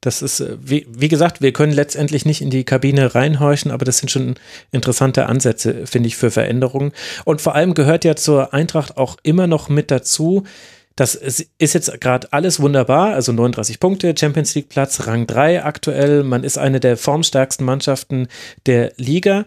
Das 0.00 0.22
ist, 0.22 0.40
äh, 0.40 0.56
wie, 0.60 0.86
wie 0.88 1.08
gesagt, 1.08 1.40
wir 1.40 1.52
können 1.52 1.72
letztendlich 1.72 2.24
nicht 2.24 2.40
in 2.40 2.50
die 2.50 2.64
Kabine 2.64 3.14
reinhorchen, 3.14 3.70
aber 3.70 3.84
das 3.84 3.98
sind 3.98 4.10
schon 4.10 4.34
interessante 4.70 5.26
Ansätze, 5.26 5.86
finde 5.86 6.08
ich, 6.08 6.16
für 6.16 6.30
Veränderungen. 6.30 6.92
Und 7.24 7.40
vor 7.40 7.54
allem 7.54 7.74
gehört 7.74 8.04
ja 8.04 8.16
zur 8.16 8.54
Eintracht 8.54 8.96
auch 8.96 9.16
immer 9.22 9.46
noch 9.46 9.68
mit 9.68 9.90
dazu, 9.90 10.44
das 10.96 11.14
ist 11.14 11.48
jetzt 11.58 12.00
gerade 12.00 12.32
alles 12.32 12.60
wunderbar, 12.60 13.14
also 13.14 13.32
39 13.32 13.80
Punkte, 13.80 14.14
Champions 14.18 14.54
League 14.54 14.68
Platz, 14.68 15.06
Rang 15.06 15.26
3 15.26 15.64
aktuell, 15.64 16.22
man 16.22 16.44
ist 16.44 16.58
eine 16.58 16.80
der 16.80 16.96
formstärksten 16.96 17.64
Mannschaften 17.64 18.28
der 18.66 18.92
Liga 18.96 19.46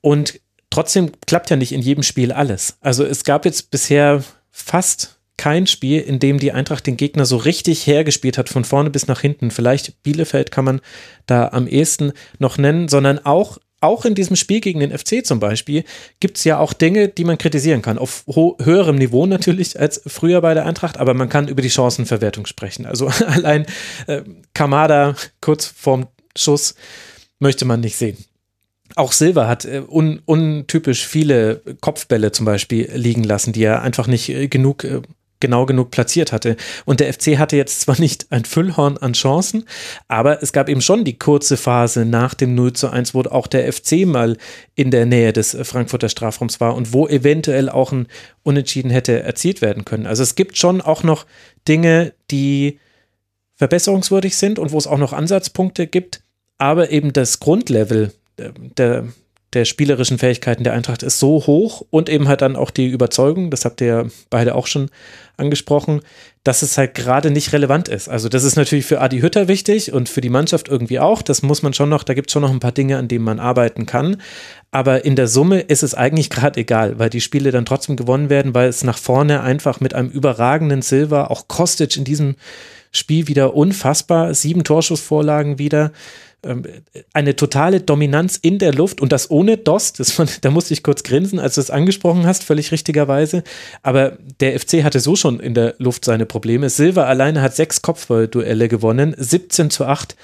und 0.00 0.40
trotzdem 0.70 1.12
klappt 1.26 1.50
ja 1.50 1.56
nicht 1.56 1.72
in 1.72 1.82
jedem 1.82 2.02
Spiel 2.02 2.32
alles. 2.32 2.78
Also 2.80 3.04
es 3.04 3.24
gab 3.24 3.44
jetzt 3.44 3.70
bisher 3.70 4.24
fast 4.50 5.18
kein 5.36 5.66
Spiel, 5.66 6.00
in 6.00 6.18
dem 6.18 6.38
die 6.38 6.52
Eintracht 6.52 6.86
den 6.86 6.96
Gegner 6.96 7.26
so 7.26 7.36
richtig 7.36 7.86
hergespielt 7.86 8.38
hat, 8.38 8.48
von 8.48 8.64
vorne 8.64 8.90
bis 8.90 9.06
nach 9.06 9.20
hinten. 9.20 9.50
Vielleicht 9.50 10.02
Bielefeld 10.02 10.50
kann 10.50 10.64
man 10.64 10.80
da 11.26 11.48
am 11.48 11.66
ehesten 11.66 12.12
noch 12.38 12.58
nennen, 12.58 12.88
sondern 12.88 13.18
auch 13.18 13.58
auch 13.82 14.04
in 14.04 14.14
diesem 14.14 14.36
Spiel 14.36 14.60
gegen 14.60 14.78
den 14.78 14.96
FC 14.96 15.26
zum 15.26 15.40
Beispiel 15.40 15.84
gibt 16.20 16.38
es 16.38 16.44
ja 16.44 16.58
auch 16.58 16.72
Dinge, 16.72 17.08
die 17.08 17.24
man 17.24 17.36
kritisieren 17.36 17.82
kann. 17.82 17.98
Auf 17.98 18.24
höherem 18.28 18.94
Niveau 18.94 19.26
natürlich 19.26 19.78
als 19.78 20.00
früher 20.06 20.40
bei 20.40 20.54
der 20.54 20.66
Eintracht, 20.66 20.98
aber 20.98 21.14
man 21.14 21.28
kann 21.28 21.48
über 21.48 21.62
die 21.62 21.70
Chancenverwertung 21.70 22.46
sprechen. 22.46 22.86
Also 22.86 23.08
allein 23.26 23.66
äh, 24.06 24.22
Kamada 24.54 25.16
kurz 25.40 25.66
vorm 25.66 26.06
Schuss 26.36 26.76
möchte 27.40 27.64
man 27.64 27.80
nicht 27.80 27.96
sehen. 27.96 28.16
Auch 28.94 29.12
Silva 29.12 29.48
hat 29.48 29.64
äh, 29.64 29.82
un, 29.88 30.20
untypisch 30.24 31.06
viele 31.06 31.62
Kopfbälle 31.80 32.32
zum 32.32 32.46
Beispiel 32.46 32.90
liegen 32.94 33.24
lassen, 33.24 33.52
die 33.52 33.64
er 33.64 33.82
einfach 33.82 34.06
nicht 34.06 34.28
äh, 34.28 34.48
genug 34.48 34.84
äh, 34.84 35.00
genau 35.42 35.66
genug 35.66 35.90
platziert 35.90 36.32
hatte. 36.32 36.56
Und 36.86 37.00
der 37.00 37.12
FC 37.12 37.36
hatte 37.36 37.58
jetzt 37.58 37.82
zwar 37.82 38.00
nicht 38.00 38.32
ein 38.32 38.46
Füllhorn 38.46 38.96
an 38.96 39.12
Chancen, 39.12 39.64
aber 40.08 40.42
es 40.42 40.54
gab 40.54 40.70
eben 40.70 40.80
schon 40.80 41.04
die 41.04 41.18
kurze 41.18 41.58
Phase 41.58 42.06
nach 42.06 42.32
dem 42.32 42.54
0 42.54 42.72
zu 42.72 42.88
1, 42.88 43.12
wo 43.12 43.20
auch 43.20 43.46
der 43.46 43.70
FC 43.70 44.06
mal 44.06 44.38
in 44.74 44.90
der 44.90 45.04
Nähe 45.04 45.34
des 45.34 45.54
Frankfurter 45.64 46.08
Strafraums 46.08 46.60
war 46.60 46.74
und 46.74 46.94
wo 46.94 47.06
eventuell 47.06 47.68
auch 47.68 47.92
ein 47.92 48.06
Unentschieden 48.42 48.90
hätte 48.90 49.22
erzielt 49.22 49.60
werden 49.60 49.84
können. 49.84 50.06
Also 50.06 50.22
es 50.22 50.34
gibt 50.34 50.56
schon 50.56 50.80
auch 50.80 51.02
noch 51.02 51.26
Dinge, 51.68 52.14
die 52.30 52.78
verbesserungswürdig 53.56 54.36
sind 54.36 54.58
und 54.58 54.72
wo 54.72 54.78
es 54.78 54.86
auch 54.86 54.98
noch 54.98 55.12
Ansatzpunkte 55.12 55.86
gibt, 55.86 56.22
aber 56.56 56.90
eben 56.90 57.12
das 57.12 57.38
Grundlevel 57.40 58.12
der, 58.78 59.04
der 59.52 59.64
spielerischen 59.66 60.18
Fähigkeiten 60.18 60.64
der 60.64 60.72
Eintracht 60.72 61.02
ist 61.02 61.18
so 61.18 61.46
hoch 61.46 61.84
und 61.90 62.08
eben 62.08 62.28
halt 62.28 62.40
dann 62.40 62.56
auch 62.56 62.70
die 62.70 62.86
Überzeugung, 62.86 63.50
das 63.50 63.64
habt 63.64 63.80
ihr 63.80 64.10
beide 64.30 64.54
auch 64.54 64.66
schon 64.66 64.88
angesprochen, 65.36 66.00
dass 66.44 66.62
es 66.62 66.78
halt 66.78 66.94
gerade 66.94 67.30
nicht 67.30 67.52
relevant 67.52 67.88
ist. 67.88 68.08
Also 68.08 68.28
das 68.28 68.44
ist 68.44 68.56
natürlich 68.56 68.86
für 68.86 69.00
Adi 69.00 69.20
Hütter 69.20 69.48
wichtig 69.48 69.92
und 69.92 70.08
für 70.08 70.20
die 70.20 70.28
Mannschaft 70.28 70.68
irgendwie 70.68 70.98
auch. 70.98 71.22
Das 71.22 71.42
muss 71.42 71.62
man 71.62 71.74
schon 71.74 71.88
noch, 71.88 72.02
da 72.02 72.14
gibt 72.14 72.30
es 72.30 72.32
schon 72.32 72.42
noch 72.42 72.50
ein 72.50 72.60
paar 72.60 72.72
Dinge, 72.72 72.96
an 72.96 73.08
denen 73.08 73.24
man 73.24 73.38
arbeiten 73.38 73.86
kann. 73.86 74.16
Aber 74.70 75.04
in 75.04 75.16
der 75.16 75.28
Summe 75.28 75.60
ist 75.60 75.82
es 75.82 75.94
eigentlich 75.94 76.30
gerade 76.30 76.60
egal, 76.60 76.98
weil 76.98 77.10
die 77.10 77.20
Spiele 77.20 77.50
dann 77.50 77.66
trotzdem 77.66 77.96
gewonnen 77.96 78.30
werden, 78.30 78.54
weil 78.54 78.68
es 78.68 78.84
nach 78.84 78.98
vorne 78.98 79.42
einfach 79.42 79.80
mit 79.80 79.94
einem 79.94 80.08
überragenden 80.08 80.82
Silver, 80.82 81.30
auch 81.30 81.46
Kostic 81.46 81.96
in 81.96 82.04
diesem 82.04 82.36
Spiel 82.90 83.28
wieder 83.28 83.54
unfassbar, 83.54 84.34
sieben 84.34 84.64
Torschussvorlagen 84.64 85.58
wieder 85.58 85.92
eine 87.12 87.36
totale 87.36 87.80
Dominanz 87.80 88.36
in 88.36 88.58
der 88.58 88.74
Luft 88.74 89.00
und 89.00 89.12
das 89.12 89.30
ohne 89.30 89.58
DOS, 89.58 89.92
das 89.92 90.18
man, 90.18 90.28
da 90.40 90.50
musste 90.50 90.74
ich 90.74 90.82
kurz 90.82 91.02
grinsen, 91.04 91.38
als 91.38 91.54
du 91.54 91.60
es 91.60 91.70
angesprochen 91.70 92.26
hast, 92.26 92.42
völlig 92.42 92.72
richtigerweise. 92.72 93.44
Aber 93.82 94.18
der 94.40 94.58
FC 94.58 94.82
hatte 94.82 95.00
so 95.00 95.14
schon 95.14 95.38
in 95.38 95.54
der 95.54 95.74
Luft 95.78 96.04
seine 96.04 96.26
Probleme. 96.26 96.68
Silva 96.68 97.04
alleine 97.04 97.42
hat 97.42 97.54
sechs 97.54 97.82
Kopfballduelle 97.82 98.68
gewonnen, 98.68 99.14
17 99.16 99.70
zu 99.70 99.84
8 99.84 100.16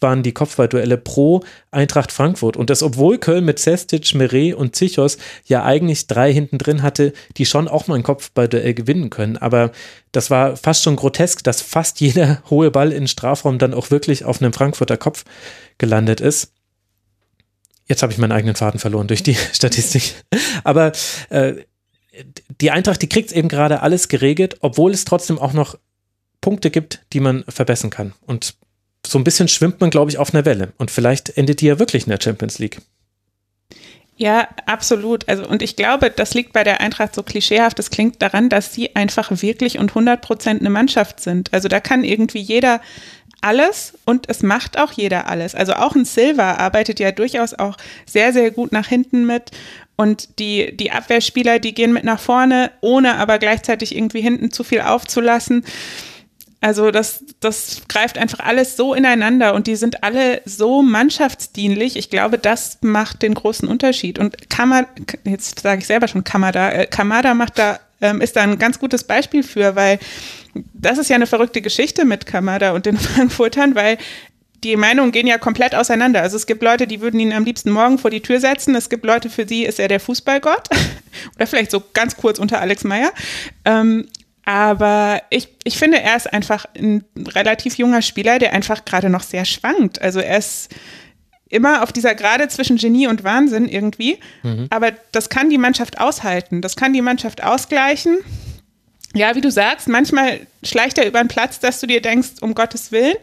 waren 0.00 0.22
die 0.22 0.32
Kopfballduelle 0.32 0.96
pro 0.96 1.42
Eintracht 1.70 2.12
Frankfurt. 2.12 2.56
Und 2.56 2.70
das, 2.70 2.82
obwohl 2.82 3.18
Köln 3.18 3.44
mit 3.44 3.58
Sestic, 3.58 4.14
Meret 4.14 4.54
und 4.54 4.76
Zichos 4.76 5.18
ja 5.46 5.64
eigentlich 5.64 6.06
drei 6.06 6.32
hinten 6.32 6.58
drin 6.58 6.82
hatte, 6.82 7.12
die 7.36 7.46
schon 7.46 7.68
auch 7.68 7.86
mal 7.86 7.96
ein 7.96 8.02
Kopfballduell 8.02 8.74
gewinnen 8.74 9.10
können. 9.10 9.36
Aber 9.36 9.72
das 10.12 10.30
war 10.30 10.56
fast 10.56 10.82
schon 10.82 10.96
grotesk, 10.96 11.44
dass 11.44 11.62
fast 11.62 12.00
jeder 12.00 12.42
hohe 12.50 12.70
Ball 12.70 12.92
in 12.92 13.08
Strafraum 13.08 13.58
dann 13.58 13.74
auch 13.74 13.90
wirklich 13.90 14.24
auf 14.24 14.40
einem 14.40 14.52
Frankfurter 14.52 14.96
Kopf 14.96 15.24
gelandet 15.78 16.20
ist. 16.20 16.52
Jetzt 17.86 18.02
habe 18.02 18.12
ich 18.12 18.18
meinen 18.18 18.32
eigenen 18.32 18.54
Faden 18.54 18.78
verloren 18.78 19.08
durch 19.08 19.22
die 19.22 19.34
Statistik. 19.52 20.14
Aber 20.64 20.92
äh, 21.30 21.54
die 22.60 22.70
Eintracht, 22.70 23.02
die 23.02 23.08
kriegt 23.08 23.30
es 23.30 23.36
eben 23.36 23.48
gerade 23.48 23.82
alles 23.82 24.08
geregelt, 24.08 24.56
obwohl 24.60 24.92
es 24.92 25.04
trotzdem 25.04 25.38
auch 25.38 25.52
noch 25.52 25.76
Punkte 26.40 26.70
gibt, 26.70 27.04
die 27.12 27.20
man 27.20 27.44
verbessern 27.48 27.90
kann. 27.90 28.14
Und 28.26 28.56
so 29.10 29.18
ein 29.18 29.24
bisschen 29.24 29.48
schwimmt 29.48 29.80
man, 29.80 29.90
glaube 29.90 30.10
ich, 30.10 30.18
auf 30.18 30.32
einer 30.32 30.44
Welle. 30.44 30.72
Und 30.78 30.90
vielleicht 30.90 31.36
endet 31.36 31.60
die 31.60 31.66
ja 31.66 31.80
wirklich 31.80 32.04
in 32.04 32.10
der 32.10 32.20
Champions 32.22 32.60
League. 32.60 32.80
Ja, 34.16 34.48
absolut. 34.66 35.28
Also, 35.28 35.46
und 35.48 35.62
ich 35.62 35.74
glaube, 35.74 36.10
das 36.10 36.34
liegt 36.34 36.52
bei 36.52 36.62
der 36.62 36.80
Eintracht 36.80 37.14
so 37.14 37.22
klischeehaft. 37.24 37.78
Das 37.78 37.90
klingt 37.90 38.22
daran, 38.22 38.50
dass 38.50 38.72
sie 38.72 38.94
einfach 38.94 39.30
wirklich 39.42 39.78
und 39.78 39.90
100 39.90 40.20
Prozent 40.20 40.60
eine 40.60 40.70
Mannschaft 40.70 41.20
sind. 41.20 41.52
Also, 41.52 41.68
da 41.68 41.80
kann 41.80 42.04
irgendwie 42.04 42.38
jeder 42.38 42.80
alles 43.40 43.94
und 44.04 44.28
es 44.28 44.42
macht 44.42 44.78
auch 44.78 44.92
jeder 44.92 45.28
alles. 45.28 45.56
Also, 45.56 45.72
auch 45.72 45.96
ein 45.96 46.04
Silva 46.04 46.54
arbeitet 46.54 47.00
ja 47.00 47.10
durchaus 47.10 47.54
auch 47.54 47.76
sehr, 48.06 48.32
sehr 48.32 48.52
gut 48.52 48.70
nach 48.70 48.86
hinten 48.86 49.26
mit. 49.26 49.50
Und 49.96 50.38
die, 50.38 50.76
die 50.76 50.92
Abwehrspieler, 50.92 51.58
die 51.58 51.74
gehen 51.74 51.92
mit 51.92 52.04
nach 52.04 52.20
vorne, 52.20 52.70
ohne 52.80 53.16
aber 53.16 53.38
gleichzeitig 53.38 53.96
irgendwie 53.96 54.20
hinten 54.20 54.52
zu 54.52 54.62
viel 54.62 54.82
aufzulassen. 54.82 55.64
Also 56.62 56.90
das, 56.90 57.24
das 57.40 57.82
greift 57.88 58.18
einfach 58.18 58.40
alles 58.40 58.76
so 58.76 58.92
ineinander 58.92 59.54
und 59.54 59.66
die 59.66 59.76
sind 59.76 60.04
alle 60.04 60.42
so 60.44 60.82
mannschaftsdienlich. 60.82 61.96
Ich 61.96 62.10
glaube, 62.10 62.36
das 62.36 62.78
macht 62.82 63.22
den 63.22 63.34
großen 63.34 63.66
Unterschied. 63.66 64.18
Und 64.18 64.50
Kamada, 64.50 64.86
jetzt 65.24 65.60
sage 65.60 65.80
ich 65.80 65.86
selber 65.86 66.06
schon 66.06 66.22
Kamada, 66.22 66.70
äh, 66.70 66.86
Kamada 66.86 67.32
macht 67.32 67.58
da, 67.58 67.80
ähm, 68.02 68.20
ist 68.20 68.36
da 68.36 68.42
ein 68.42 68.58
ganz 68.58 68.78
gutes 68.78 69.04
Beispiel 69.04 69.42
für, 69.42 69.74
weil 69.74 69.98
das 70.74 70.98
ist 70.98 71.08
ja 71.08 71.16
eine 71.16 71.26
verrückte 71.26 71.62
Geschichte 71.62 72.04
mit 72.04 72.26
Kamada 72.26 72.72
und 72.72 72.84
den 72.84 72.96
Frankfurtern, 72.98 73.74
weil 73.74 73.96
die 74.62 74.76
Meinungen 74.76 75.12
gehen 75.12 75.26
ja 75.26 75.38
komplett 75.38 75.74
auseinander. 75.74 76.20
Also 76.20 76.36
es 76.36 76.46
gibt 76.46 76.62
Leute, 76.62 76.86
die 76.86 77.00
würden 77.00 77.18
ihn 77.18 77.32
am 77.32 77.44
liebsten 77.44 77.70
morgen 77.70 77.96
vor 77.96 78.10
die 78.10 78.20
Tür 78.20 78.40
setzen. 78.40 78.74
Es 78.74 78.90
gibt 78.90 79.06
Leute, 79.06 79.30
für 79.30 79.48
sie 79.48 79.64
ist 79.64 79.80
er 79.80 79.88
der 79.88 80.00
Fußballgott. 80.00 80.68
Oder 81.36 81.46
vielleicht 81.46 81.70
so 81.70 81.82
ganz 81.94 82.16
kurz 82.16 82.38
unter 82.38 82.60
Alex 82.60 82.84
Meyer. 82.84 83.10
Ähm, 83.64 84.06
aber 84.50 85.22
ich, 85.30 85.48
ich 85.62 85.78
finde, 85.78 86.00
er 86.00 86.16
ist 86.16 86.32
einfach 86.32 86.66
ein 86.76 87.04
relativ 87.16 87.78
junger 87.78 88.02
Spieler, 88.02 88.40
der 88.40 88.52
einfach 88.52 88.84
gerade 88.84 89.08
noch 89.08 89.22
sehr 89.22 89.44
schwankt. 89.44 90.02
Also 90.02 90.18
er 90.18 90.38
ist 90.38 90.74
immer 91.48 91.84
auf 91.84 91.92
dieser 91.92 92.16
Gerade 92.16 92.48
zwischen 92.48 92.76
Genie 92.76 93.06
und 93.06 93.22
Wahnsinn 93.22 93.68
irgendwie. 93.68 94.18
Mhm. 94.42 94.66
Aber 94.70 94.90
das 95.12 95.28
kann 95.28 95.50
die 95.50 95.58
Mannschaft 95.58 96.00
aushalten. 96.00 96.62
Das 96.62 96.74
kann 96.74 96.92
die 96.92 97.00
Mannschaft 97.00 97.44
ausgleichen. 97.44 98.18
Ja, 99.14 99.36
wie 99.36 99.40
du 99.40 99.52
sagst, 99.52 99.86
manchmal 99.86 100.40
schleicht 100.64 100.98
er 100.98 101.06
über 101.06 101.20
einen 101.20 101.28
Platz, 101.28 101.60
dass 101.60 101.78
du 101.78 101.86
dir 101.86 102.02
denkst, 102.02 102.40
um 102.40 102.56
Gottes 102.56 102.90
Willen. 102.90 103.18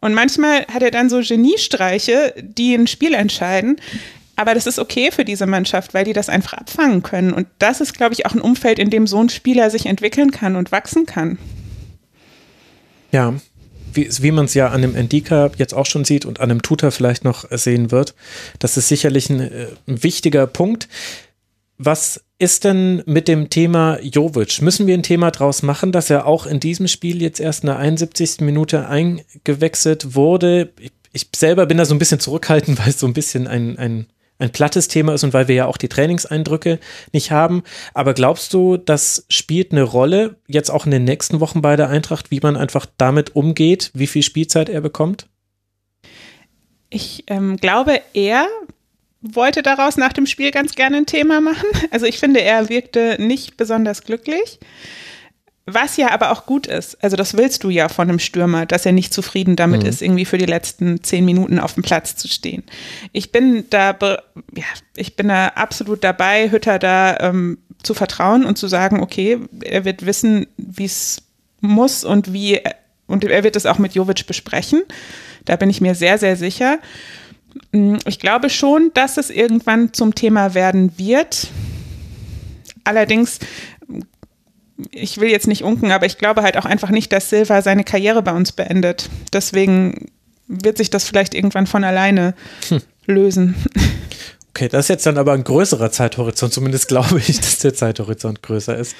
Und 0.00 0.14
manchmal 0.14 0.66
hat 0.72 0.82
er 0.82 0.90
dann 0.90 1.10
so 1.10 1.20
Geniestreiche, 1.20 2.32
die 2.38 2.74
ein 2.74 2.86
Spiel 2.86 3.12
entscheiden. 3.12 3.76
Aber 4.36 4.54
das 4.54 4.66
ist 4.66 4.78
okay 4.78 5.10
für 5.10 5.24
diese 5.24 5.46
Mannschaft, 5.46 5.94
weil 5.94 6.04
die 6.04 6.12
das 6.12 6.28
einfach 6.28 6.54
abfangen 6.54 7.02
können. 7.02 7.32
Und 7.32 7.46
das 7.58 7.80
ist, 7.80 7.94
glaube 7.94 8.14
ich, 8.14 8.26
auch 8.26 8.32
ein 8.32 8.40
Umfeld, 8.40 8.78
in 8.78 8.90
dem 8.90 9.06
so 9.06 9.20
ein 9.20 9.28
Spieler 9.28 9.70
sich 9.70 9.86
entwickeln 9.86 10.30
kann 10.30 10.56
und 10.56 10.72
wachsen 10.72 11.06
kann. 11.06 11.38
Ja, 13.12 13.34
wie, 13.92 14.08
wie 14.20 14.32
man 14.32 14.46
es 14.46 14.54
ja 14.54 14.68
an 14.68 14.82
dem 14.82 14.96
Endika 14.96 15.50
jetzt 15.56 15.74
auch 15.74 15.86
schon 15.86 16.04
sieht 16.04 16.24
und 16.24 16.40
an 16.40 16.48
dem 16.48 16.62
Tutor 16.62 16.90
vielleicht 16.90 17.24
noch 17.24 17.44
sehen 17.50 17.90
wird. 17.90 18.14
Das 18.58 18.76
ist 18.76 18.88
sicherlich 18.88 19.30
ein, 19.30 19.40
äh, 19.40 19.68
ein 19.86 20.02
wichtiger 20.02 20.46
Punkt. 20.46 20.88
Was 21.78 22.24
ist 22.38 22.64
denn 22.64 23.02
mit 23.06 23.28
dem 23.28 23.50
Thema 23.50 23.98
Jovic? 24.00 24.62
Müssen 24.62 24.86
wir 24.86 24.94
ein 24.94 25.02
Thema 25.02 25.30
draus 25.30 25.62
machen, 25.62 25.92
dass 25.92 26.10
er 26.10 26.26
auch 26.26 26.46
in 26.46 26.60
diesem 26.60 26.88
Spiel 26.88 27.22
jetzt 27.22 27.40
erst 27.40 27.62
in 27.62 27.68
der 27.68 27.78
71. 27.78 28.40
Minute 28.40 28.88
eingewechselt 28.88 30.14
wurde? 30.14 30.72
Ich, 30.80 30.92
ich 31.12 31.28
selber 31.34 31.66
bin 31.66 31.78
da 31.78 31.84
so 31.84 31.94
ein 31.94 31.98
bisschen 31.98 32.20
zurückhaltend, 32.20 32.78
weil 32.80 32.90
es 32.90 33.00
so 33.00 33.06
ein 33.06 33.14
bisschen 33.14 33.46
ein, 33.46 33.78
ein 33.78 34.06
ein 34.44 34.52
plattes 34.52 34.88
Thema 34.88 35.14
ist 35.14 35.24
und 35.24 35.32
weil 35.32 35.48
wir 35.48 35.54
ja 35.54 35.66
auch 35.66 35.76
die 35.76 35.88
Trainingseindrücke 35.88 36.78
nicht 37.12 37.30
haben. 37.30 37.62
Aber 37.94 38.14
glaubst 38.14 38.52
du, 38.52 38.76
das 38.76 39.26
spielt 39.28 39.72
eine 39.72 39.82
Rolle 39.82 40.36
jetzt 40.46 40.70
auch 40.70 40.84
in 40.84 40.92
den 40.92 41.04
nächsten 41.04 41.40
Wochen 41.40 41.62
bei 41.62 41.76
der 41.76 41.88
Eintracht, 41.88 42.30
wie 42.30 42.40
man 42.40 42.56
einfach 42.56 42.86
damit 42.96 43.34
umgeht, 43.34 43.90
wie 43.94 44.06
viel 44.06 44.22
Spielzeit 44.22 44.68
er 44.68 44.80
bekommt? 44.80 45.26
Ich 46.90 47.24
ähm, 47.26 47.56
glaube, 47.56 48.00
er 48.12 48.46
wollte 49.20 49.62
daraus 49.62 49.96
nach 49.96 50.12
dem 50.12 50.26
Spiel 50.26 50.50
ganz 50.50 50.74
gerne 50.74 50.98
ein 50.98 51.06
Thema 51.06 51.40
machen. 51.40 51.66
Also 51.90 52.06
ich 52.06 52.18
finde, 52.18 52.42
er 52.42 52.68
wirkte 52.68 53.16
nicht 53.18 53.56
besonders 53.56 54.02
glücklich. 54.02 54.58
Was 55.66 55.96
ja 55.96 56.10
aber 56.10 56.30
auch 56.30 56.44
gut 56.44 56.66
ist, 56.66 57.02
also 57.02 57.16
das 57.16 57.38
willst 57.38 57.64
du 57.64 57.70
ja 57.70 57.88
von 57.88 58.08
einem 58.08 58.18
Stürmer, 58.18 58.66
dass 58.66 58.84
er 58.84 58.92
nicht 58.92 59.14
zufrieden 59.14 59.56
damit 59.56 59.82
mhm. 59.82 59.88
ist, 59.88 60.02
irgendwie 60.02 60.26
für 60.26 60.36
die 60.36 60.44
letzten 60.44 61.02
zehn 61.02 61.24
Minuten 61.24 61.58
auf 61.58 61.72
dem 61.72 61.82
Platz 61.82 62.16
zu 62.16 62.28
stehen. 62.28 62.64
Ich 63.12 63.32
bin 63.32 63.64
da, 63.70 63.96
ja, 64.54 64.64
ich 64.94 65.16
bin 65.16 65.28
da 65.28 65.48
absolut 65.48 66.04
dabei, 66.04 66.50
Hütter 66.50 66.78
da 66.78 67.16
ähm, 67.20 67.58
zu 67.82 67.94
vertrauen 67.94 68.44
und 68.44 68.58
zu 68.58 68.68
sagen, 68.68 69.00
okay, 69.00 69.38
er 69.62 69.86
wird 69.86 70.04
wissen, 70.04 70.46
wie 70.58 70.84
es 70.84 71.22
muss 71.60 72.04
und 72.04 72.34
wie, 72.34 72.60
und 73.06 73.24
er 73.24 73.42
wird 73.42 73.56
es 73.56 73.64
auch 73.64 73.78
mit 73.78 73.94
Jovic 73.94 74.26
besprechen. 74.26 74.82
Da 75.46 75.56
bin 75.56 75.70
ich 75.70 75.80
mir 75.80 75.94
sehr, 75.94 76.18
sehr 76.18 76.36
sicher. 76.36 76.78
Mm, 77.72 77.96
ich 78.04 78.18
glaube 78.18 78.50
schon, 78.50 78.90
dass 78.92 79.16
es 79.16 79.30
irgendwann 79.30 79.94
zum 79.94 80.14
Thema 80.14 80.52
werden 80.52 80.98
wird. 80.98 81.48
Allerdings 82.84 83.38
ich 84.90 85.18
will 85.18 85.28
jetzt 85.28 85.46
nicht 85.46 85.62
unken, 85.62 85.92
aber 85.92 86.06
ich 86.06 86.18
glaube 86.18 86.42
halt 86.42 86.56
auch 86.56 86.64
einfach 86.64 86.90
nicht, 86.90 87.12
dass 87.12 87.30
Silva 87.30 87.62
seine 87.62 87.84
Karriere 87.84 88.22
bei 88.22 88.32
uns 88.32 88.52
beendet. 88.52 89.08
Deswegen 89.32 90.10
wird 90.46 90.78
sich 90.78 90.90
das 90.90 91.04
vielleicht 91.04 91.34
irgendwann 91.34 91.66
von 91.66 91.84
alleine 91.84 92.34
hm. 92.68 92.80
lösen. 93.06 93.54
Okay, 94.50 94.68
das 94.68 94.86
ist 94.86 94.88
jetzt 94.88 95.06
dann 95.06 95.18
aber 95.18 95.32
ein 95.32 95.44
größerer 95.44 95.90
Zeithorizont. 95.90 96.52
Zumindest 96.52 96.88
glaube 96.88 97.18
ich, 97.18 97.40
dass 97.40 97.58
der 97.58 97.74
Zeithorizont 97.74 98.42
größer 98.42 98.76
ist. 98.76 98.94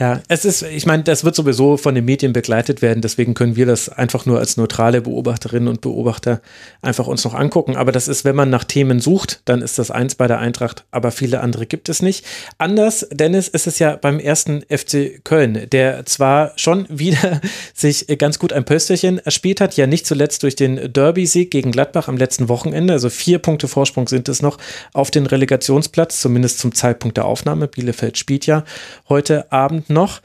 Ja, 0.00 0.22
es 0.28 0.46
ist, 0.46 0.62
ich 0.62 0.86
meine, 0.86 1.02
das 1.02 1.24
wird 1.24 1.34
sowieso 1.34 1.76
von 1.76 1.94
den 1.94 2.06
Medien 2.06 2.32
begleitet 2.32 2.80
werden, 2.80 3.02
deswegen 3.02 3.34
können 3.34 3.54
wir 3.54 3.66
das 3.66 3.90
einfach 3.90 4.24
nur 4.24 4.38
als 4.38 4.56
neutrale 4.56 5.02
Beobachterinnen 5.02 5.68
und 5.68 5.82
Beobachter 5.82 6.40
einfach 6.80 7.06
uns 7.06 7.22
noch 7.24 7.34
angucken. 7.34 7.76
Aber 7.76 7.92
das 7.92 8.08
ist, 8.08 8.24
wenn 8.24 8.34
man 8.34 8.48
nach 8.48 8.64
Themen 8.64 9.00
sucht, 9.00 9.42
dann 9.44 9.60
ist 9.60 9.78
das 9.78 9.90
eins 9.90 10.14
bei 10.14 10.26
der 10.26 10.38
Eintracht, 10.38 10.86
aber 10.90 11.10
viele 11.10 11.40
andere 11.42 11.66
gibt 11.66 11.90
es 11.90 12.00
nicht. 12.00 12.24
Anders, 12.56 13.06
Dennis, 13.12 13.46
ist 13.48 13.66
es 13.66 13.78
ja 13.78 13.96
beim 13.96 14.18
ersten 14.18 14.62
FC 14.70 15.22
Köln, 15.22 15.68
der 15.70 16.06
zwar 16.06 16.52
schon 16.56 16.86
wieder 16.88 17.42
sich 17.74 18.06
ganz 18.16 18.38
gut 18.38 18.54
ein 18.54 18.64
Pösterchen 18.64 19.18
erspielt 19.18 19.60
hat, 19.60 19.76
ja 19.76 19.86
nicht 19.86 20.06
zuletzt 20.06 20.42
durch 20.44 20.56
den 20.56 20.90
Derby-Sieg 20.94 21.50
gegen 21.50 21.72
Gladbach 21.72 22.08
am 22.08 22.16
letzten 22.16 22.48
Wochenende, 22.48 22.94
also 22.94 23.10
vier 23.10 23.38
Punkte 23.38 23.68
Vorsprung 23.68 24.08
sind 24.08 24.30
es 24.30 24.40
noch 24.40 24.56
auf 24.94 25.10
den 25.10 25.26
Relegationsplatz, 25.26 26.22
zumindest 26.22 26.58
zum 26.58 26.74
Zeitpunkt 26.74 27.18
der 27.18 27.26
Aufnahme. 27.26 27.68
Bielefeld 27.68 28.16
spielt 28.16 28.46
ja 28.46 28.64
heute 29.10 29.52
Abend 29.52 29.89
noch. 29.90 30.20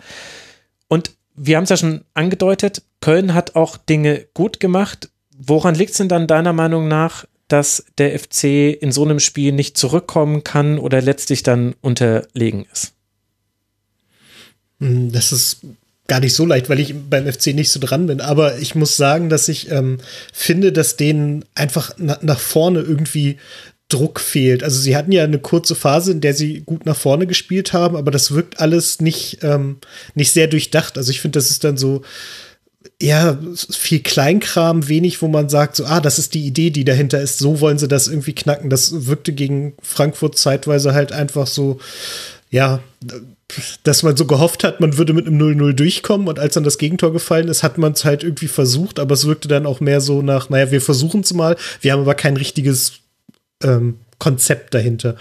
Und 0.87 1.11
wir 1.35 1.57
haben 1.57 1.65
es 1.65 1.69
ja 1.69 1.77
schon 1.77 2.05
angedeutet, 2.13 2.83
Köln 3.01 3.33
hat 3.33 3.55
auch 3.55 3.77
Dinge 3.77 4.25
gut 4.33 4.59
gemacht. 4.59 5.09
Woran 5.37 5.75
liegt 5.75 5.91
es 5.91 5.97
denn 5.97 6.09
dann 6.09 6.27
deiner 6.27 6.53
Meinung 6.53 6.87
nach, 6.87 7.25
dass 7.47 7.85
der 7.97 8.17
FC 8.17 8.73
in 8.81 8.91
so 8.91 9.03
einem 9.03 9.19
Spiel 9.19 9.51
nicht 9.51 9.77
zurückkommen 9.77 10.43
kann 10.43 10.79
oder 10.79 11.01
letztlich 11.01 11.43
dann 11.43 11.75
unterlegen 11.81 12.65
ist? 12.71 12.93
Hm, 14.79 15.11
das 15.11 15.31
ist 15.31 15.59
gar 16.07 16.19
nicht 16.19 16.33
so 16.33 16.45
leicht, 16.45 16.69
weil 16.69 16.79
ich 16.79 16.93
beim 17.09 17.31
FC 17.31 17.47
nicht 17.47 17.71
so 17.71 17.79
dran 17.79 18.07
bin. 18.07 18.21
Aber 18.21 18.57
ich 18.59 18.75
muss 18.75 18.97
sagen, 18.97 19.29
dass 19.29 19.47
ich 19.47 19.71
ähm, 19.71 19.99
finde, 20.33 20.71
dass 20.71 20.97
denen 20.97 21.45
einfach 21.55 21.93
na 21.97 22.17
nach 22.21 22.39
vorne 22.39 22.79
irgendwie 22.79 23.37
Druck 23.89 24.19
fehlt. 24.19 24.63
Also 24.63 24.79
sie 24.79 24.95
hatten 24.95 25.11
ja 25.11 25.23
eine 25.23 25.39
kurze 25.39 25.75
Phase, 25.75 26.11
in 26.11 26.21
der 26.21 26.33
sie 26.33 26.61
gut 26.61 26.85
nach 26.85 26.97
vorne 26.97 27.27
gespielt 27.27 27.71
haben, 27.73 27.95
aber 27.95 28.11
das 28.11 28.31
wirkt 28.31 28.59
alles 28.59 28.99
nicht, 28.99 29.39
ähm, 29.43 29.77
nicht 30.15 30.31
sehr 30.31 30.47
durchdacht. 30.47 30.97
Also 30.97 31.11
ich 31.11 31.21
finde, 31.21 31.37
das 31.37 31.51
ist 31.51 31.63
dann 31.63 31.77
so, 31.77 32.01
ja, 33.01 33.37
viel 33.71 33.99
Kleinkram, 33.99 34.87
wenig, 34.87 35.21
wo 35.21 35.27
man 35.27 35.49
sagt, 35.49 35.75
so, 35.75 35.85
ah, 35.85 35.99
das 35.99 36.17
ist 36.17 36.33
die 36.33 36.45
Idee, 36.45 36.71
die 36.71 36.85
dahinter 36.85 37.21
ist, 37.21 37.37
so 37.37 37.59
wollen 37.59 37.77
sie 37.77 37.87
das 37.87 38.07
irgendwie 38.07 38.33
knacken. 38.33 38.69
Das 38.69 39.05
wirkte 39.05 39.33
gegen 39.33 39.73
Frankfurt 39.81 40.37
zeitweise 40.37 40.93
halt 40.93 41.11
einfach 41.11 41.45
so, 41.45 41.79
ja, 42.49 42.79
dass 43.83 44.01
man 44.01 44.17
so 44.17 44.25
gehofft 44.25 44.63
hat, 44.63 44.79
man 44.79 44.97
würde 44.97 45.13
mit 45.13 45.27
einem 45.27 45.39
0-0 45.39 45.73
durchkommen 45.73 46.27
und 46.27 46.39
als 46.39 46.55
dann 46.55 46.63
das 46.63 46.79
Gegentor 46.79 47.13
gefallen 47.13 47.47
ist, 47.47 47.61
hat 47.61 47.77
man 47.77 47.91
es 47.91 48.03
halt 48.03 48.23
irgendwie 48.23 48.47
versucht, 48.47 48.99
aber 48.99 49.13
es 49.13 49.27
wirkte 49.27 49.47
dann 49.47 49.67
auch 49.67 49.79
mehr 49.79 50.01
so 50.01 50.23
nach, 50.23 50.49
naja, 50.49 50.71
wir 50.71 50.81
versuchen 50.81 51.21
es 51.21 51.33
mal, 51.33 51.55
wir 51.81 51.91
haben 51.91 52.01
aber 52.01 52.15
kein 52.15 52.37
richtiges 52.37 52.93
ähm, 53.63 53.99
Konzept 54.19 54.73
dahinter. 54.73 55.15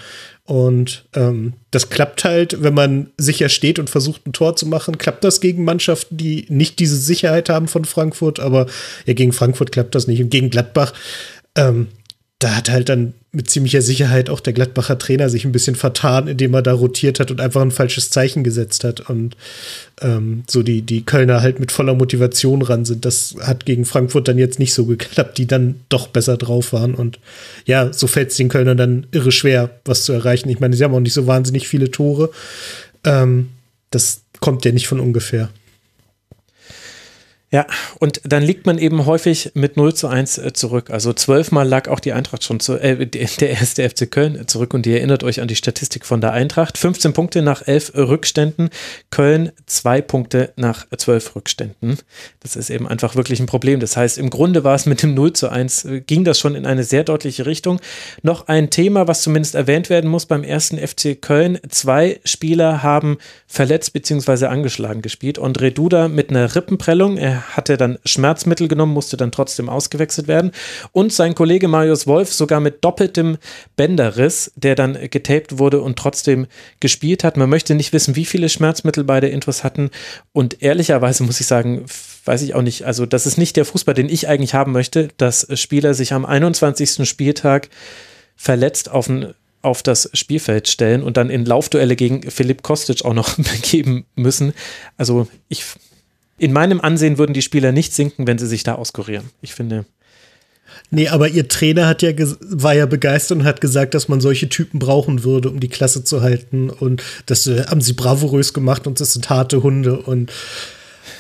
Und 0.45 1.07
ähm, 1.15 1.55
das 1.71 1.89
klappt 1.89 2.25
halt, 2.25 2.63
wenn 2.63 2.75
man 2.75 3.11
sicher 3.17 3.49
steht 3.49 3.79
und 3.79 3.89
versucht, 3.89 4.27
ein 4.27 4.33
Tor 4.33 4.57
zu 4.57 4.67
machen, 4.67 4.99
klappt 4.99 5.25
das 5.25 5.41
gegen 5.41 5.65
Mannschaften, 5.65 6.17
die 6.17 6.47
nicht 6.49 6.79
diese 6.79 6.97
Sicherheit 6.97 7.49
haben 7.49 7.67
von 7.67 7.85
Frankfurt, 7.85 8.41
aber 8.41 8.67
ja, 9.07 9.15
gegen 9.15 9.33
Frankfurt 9.33 9.73
klappt 9.73 9.95
das 9.95 10.07
nicht. 10.07 10.23
Und 10.23 10.31
gegen 10.31 10.51
Gladbach, 10.51 10.93
ähm, 11.57 11.89
da 12.39 12.57
hat 12.57 12.71
halt 12.71 12.91
dann 12.91 13.15
mit 13.35 13.51
ziemlicher 13.51 13.83
Sicherheit 13.83 14.31
auch 14.31 14.41
der 14.41 14.53
Gladbacher 14.53 14.99
Trainer 14.99 15.29
sich 15.29 15.45
ein 15.45 15.53
bisschen 15.53 15.75
vertan, 15.75 16.29
indem 16.29 16.55
er 16.55 16.63
da 16.63 16.73
rotiert 16.73 17.21
hat 17.21 17.31
und 17.31 17.41
einfach 17.41 17.63
ein 17.63 17.71
falsches 17.71 18.11
Zeichen 18.11 18.45
gesetzt 18.45 18.85
hat 18.85 19.09
und 19.09 19.37
ähm, 20.01 20.45
so 20.49 20.63
die, 20.63 20.83
die 20.83 21.05
Kölner 21.05 21.43
halt 21.43 21.61
mit 21.61 21.73
voller 21.73 21.95
Motivation 21.95 22.63
ran 22.63 22.85
sind. 22.85 23.05
Das 23.05 23.37
hat 23.41 23.67
gegen 23.67 23.85
Frankfurt 23.85 24.29
dann 24.29 24.39
jetzt 24.39 24.59
nicht 24.59 24.75
so 24.75 24.87
geklappt, 24.87 25.39
die 25.39 25.47
dann 25.47 25.81
doch 25.89 26.09
besser 26.09 26.37
drauf 26.37 26.73
waren 26.73 26.95
und 26.95 27.19
ja, 27.67 27.93
so 27.93 28.07
fällt 28.07 28.31
es 28.31 28.37
den 28.37 28.49
Kölnern 28.49 28.77
dann 28.77 29.07
irre 29.13 29.33
schwer, 29.33 29.71
was 29.85 30.05
zu 30.05 30.13
erreichen. 30.13 30.49
Ich 30.49 30.61
meine, 30.61 30.77
sie 30.77 30.85
haben 30.85 30.95
auch 30.95 31.01
nicht 31.01 31.15
so 31.15 31.27
wahnsinnig 31.27 31.69
viele 31.69 31.91
Tore. 31.91 32.31
Ähm, 33.05 33.51
das 33.91 34.23
kommt 34.41 34.65
ja 34.65 34.73
nicht 34.73 34.89
von 34.89 35.01
ungefähr. 35.01 35.51
Ja, 37.55 37.69
und 38.01 38.21
dann 38.25 38.43
liegt 38.43 38.67
man 38.67 38.79
eben 38.79 39.07
häufig 39.07 39.53
mit 39.55 39.77
0 39.77 39.95
zu 39.95 40.09
1 40.09 40.39
äh, 40.39 40.53
zurück. 40.55 40.91
Also 40.91 41.13
zwölfmal 41.13 41.69
lag 41.69 41.87
auch 41.87 42.01
die 42.01 42.13
Eintracht 42.13 42.43
schon 42.43 42.59
zu, 42.59 42.79
äh, 42.79 43.07
der 43.07 43.51
erste 43.51 43.89
FC 43.89 44.11
Köln 44.11 44.49
zurück 44.49 44.75
und 44.75 44.85
ihr 44.89 44.97
erinnert 44.97 45.23
euch 45.23 45.41
an 45.41 45.47
die 45.47 45.55
Statistik 45.55 46.05
von 46.05 46.21
der 46.21 46.33
Eintracht. 46.33 46.77
15 46.77 47.13
Punkte 47.13 47.43
nach 47.43 47.63
11 47.65 47.93
Rückständen, 47.95 48.71
Köln 49.11 49.53
zwei 49.67 50.03
Punkte 50.03 50.53
nach 50.57 50.87
12 50.91 51.37
Rückständen. 51.37 51.99
Das 52.41 52.57
ist 52.57 52.71
eben 52.71 52.89
einfach 52.89 53.15
wirklich 53.15 53.39
ein 53.39 53.47
Problem. 53.47 53.79
Das 53.79 53.97
heißt, 53.97 54.19
im 54.19 54.31
Grunde 54.31 54.65
war 54.65 54.75
es 54.75 54.85
mit 54.85 55.05
dem 55.05 55.15
0 55.15 55.35
zu 55.35 55.49
1, 55.49 55.85
äh, 55.85 56.01
ging 56.01 56.25
das 56.25 56.41
schon 56.41 56.57
in 56.57 56.67
eine 56.67 56.83
sehr 56.83 57.05
deutliche 57.05 57.47
Richtung. 57.47 57.79
Noch 58.23 58.49
ein 58.49 58.71
Thema, 58.71 59.07
was 59.07 59.23
zumindest 59.23 59.55
erwähnt 59.55 59.91
werden 59.91 60.11
muss 60.11 60.27
beim 60.27 60.43
ersten 60.43 60.77
FC 60.77 61.23
Köln. 61.23 61.61
Zwei 61.69 62.19
Spieler 62.25 62.83
haben 62.83 63.19
verletzt 63.47 63.93
bzw. 63.93 64.47
angeschlagen 64.47 65.03
gespielt. 65.03 65.39
André 65.39 65.71
Duda 65.71 66.09
mit 66.09 66.31
einer 66.31 66.53
Rippenprellung. 66.57 67.17
Er 67.17 67.44
hat 67.53 67.69
er 67.69 67.77
dann 67.77 67.99
Schmerzmittel 68.05 68.69
genommen, 68.69 68.93
musste 68.93 69.17
dann 69.17 69.33
trotzdem 69.33 69.69
ausgewechselt 69.69 70.29
werden. 70.29 70.53
Und 70.93 71.13
sein 71.13 71.35
Kollege 71.35 71.69
Marius 71.69 72.07
Wolf 72.07 72.33
sogar 72.33 72.61
mit 72.61 72.85
doppeltem 72.85 73.39
Bänderriss, 73.77 74.53
der 74.57 74.75
dann 74.75 74.99
getaped 75.11 75.59
wurde 75.59 75.81
und 75.81 75.99
trotzdem 75.99 76.47
gespielt 76.81 77.25
hat. 77.25 77.37
Man 77.37 77.51
möchte 77.51 77.75
nicht 77.75 77.93
wissen, 77.93 78.17
wie 78.17 78.25
viele 78.25 78.49
Schmerzmittel 78.49 79.05
beide 79.05 79.29
Intros 79.29 79.65
hatten. 79.65 79.91
Und 80.33 80.63
ehrlicherweise 80.63 81.23
muss 81.25 81.41
ich 81.41 81.47
sagen, 81.47 81.85
weiß 82.25 82.43
ich 82.43 82.55
auch 82.55 82.63
nicht, 82.63 82.85
also 82.85 83.07
das 83.07 83.27
ist 83.27 83.39
nicht 83.39 83.57
der 83.57 83.65
Fußball, 83.65 83.95
den 83.95 84.09
ich 84.09 84.29
eigentlich 84.29 84.55
haben 84.55 84.73
möchte, 84.73 85.09
dass 85.17 85.47
Spieler 85.59 85.95
sich 85.95 86.13
am 86.13 86.25
21. 86.25 87.09
Spieltag 87.09 87.69
verletzt 88.37 88.91
auf 88.91 89.09
ein 89.09 89.35
auf 89.65 89.83
das 89.83 90.11
Spielfeld 90.13 90.69
stellen 90.69 91.03
und 91.03 91.17
dann 91.17 91.31
in 91.31 91.47
Laufduelle 91.47 91.97
gegen 91.97 92.31
Philipp 92.31 92.63
Kostic 92.63 93.05
auch 93.05 93.15
noch 93.15 93.37
begeben 93.37 94.05
müssen. 94.15 94.53
Also 94.99 95.27
ich 95.49 95.65
in 96.39 96.53
meinem 96.53 96.81
Ansehen 96.81 97.19
würden 97.19 97.35
die 97.35 97.43
Spieler 97.43 97.73
nicht 97.73 97.95
sinken, 97.95 98.27
wenn 98.27 98.39
sie 98.39 98.47
sich 98.47 98.63
da 98.63 98.75
auskurieren. 98.75 99.31
Ich 99.41 99.55
finde. 99.55 99.85
Nee, 100.91 101.09
aber 101.09 101.29
ihr 101.29 101.49
Trainer 101.49 101.87
hat 101.87 102.03
ja 102.03 102.11
war 102.41 102.75
ja 102.75 102.87
begeistert 102.87 103.39
und 103.39 103.45
hat 103.45 103.61
gesagt, 103.61 103.95
dass 103.95 104.09
man 104.09 104.21
solche 104.21 104.49
Typen 104.49 104.79
brauchen 104.79 105.25
würde, 105.25 105.51
um 105.51 105.61
die 105.61 105.69
Klasse 105.69 106.05
zu 106.05 106.23
halten. 106.23 106.71
Und 106.71 107.03
das 107.27 107.47
äh, 107.47 107.65
haben 107.67 107.81
sie 107.81 107.93
bravourös 107.93 108.53
gemacht 108.53 108.87
und 108.87 109.01
das 109.01 109.13
sind 109.13 109.31
harte 109.31 109.63
Hunde. 109.63 110.01
Und 110.01 110.33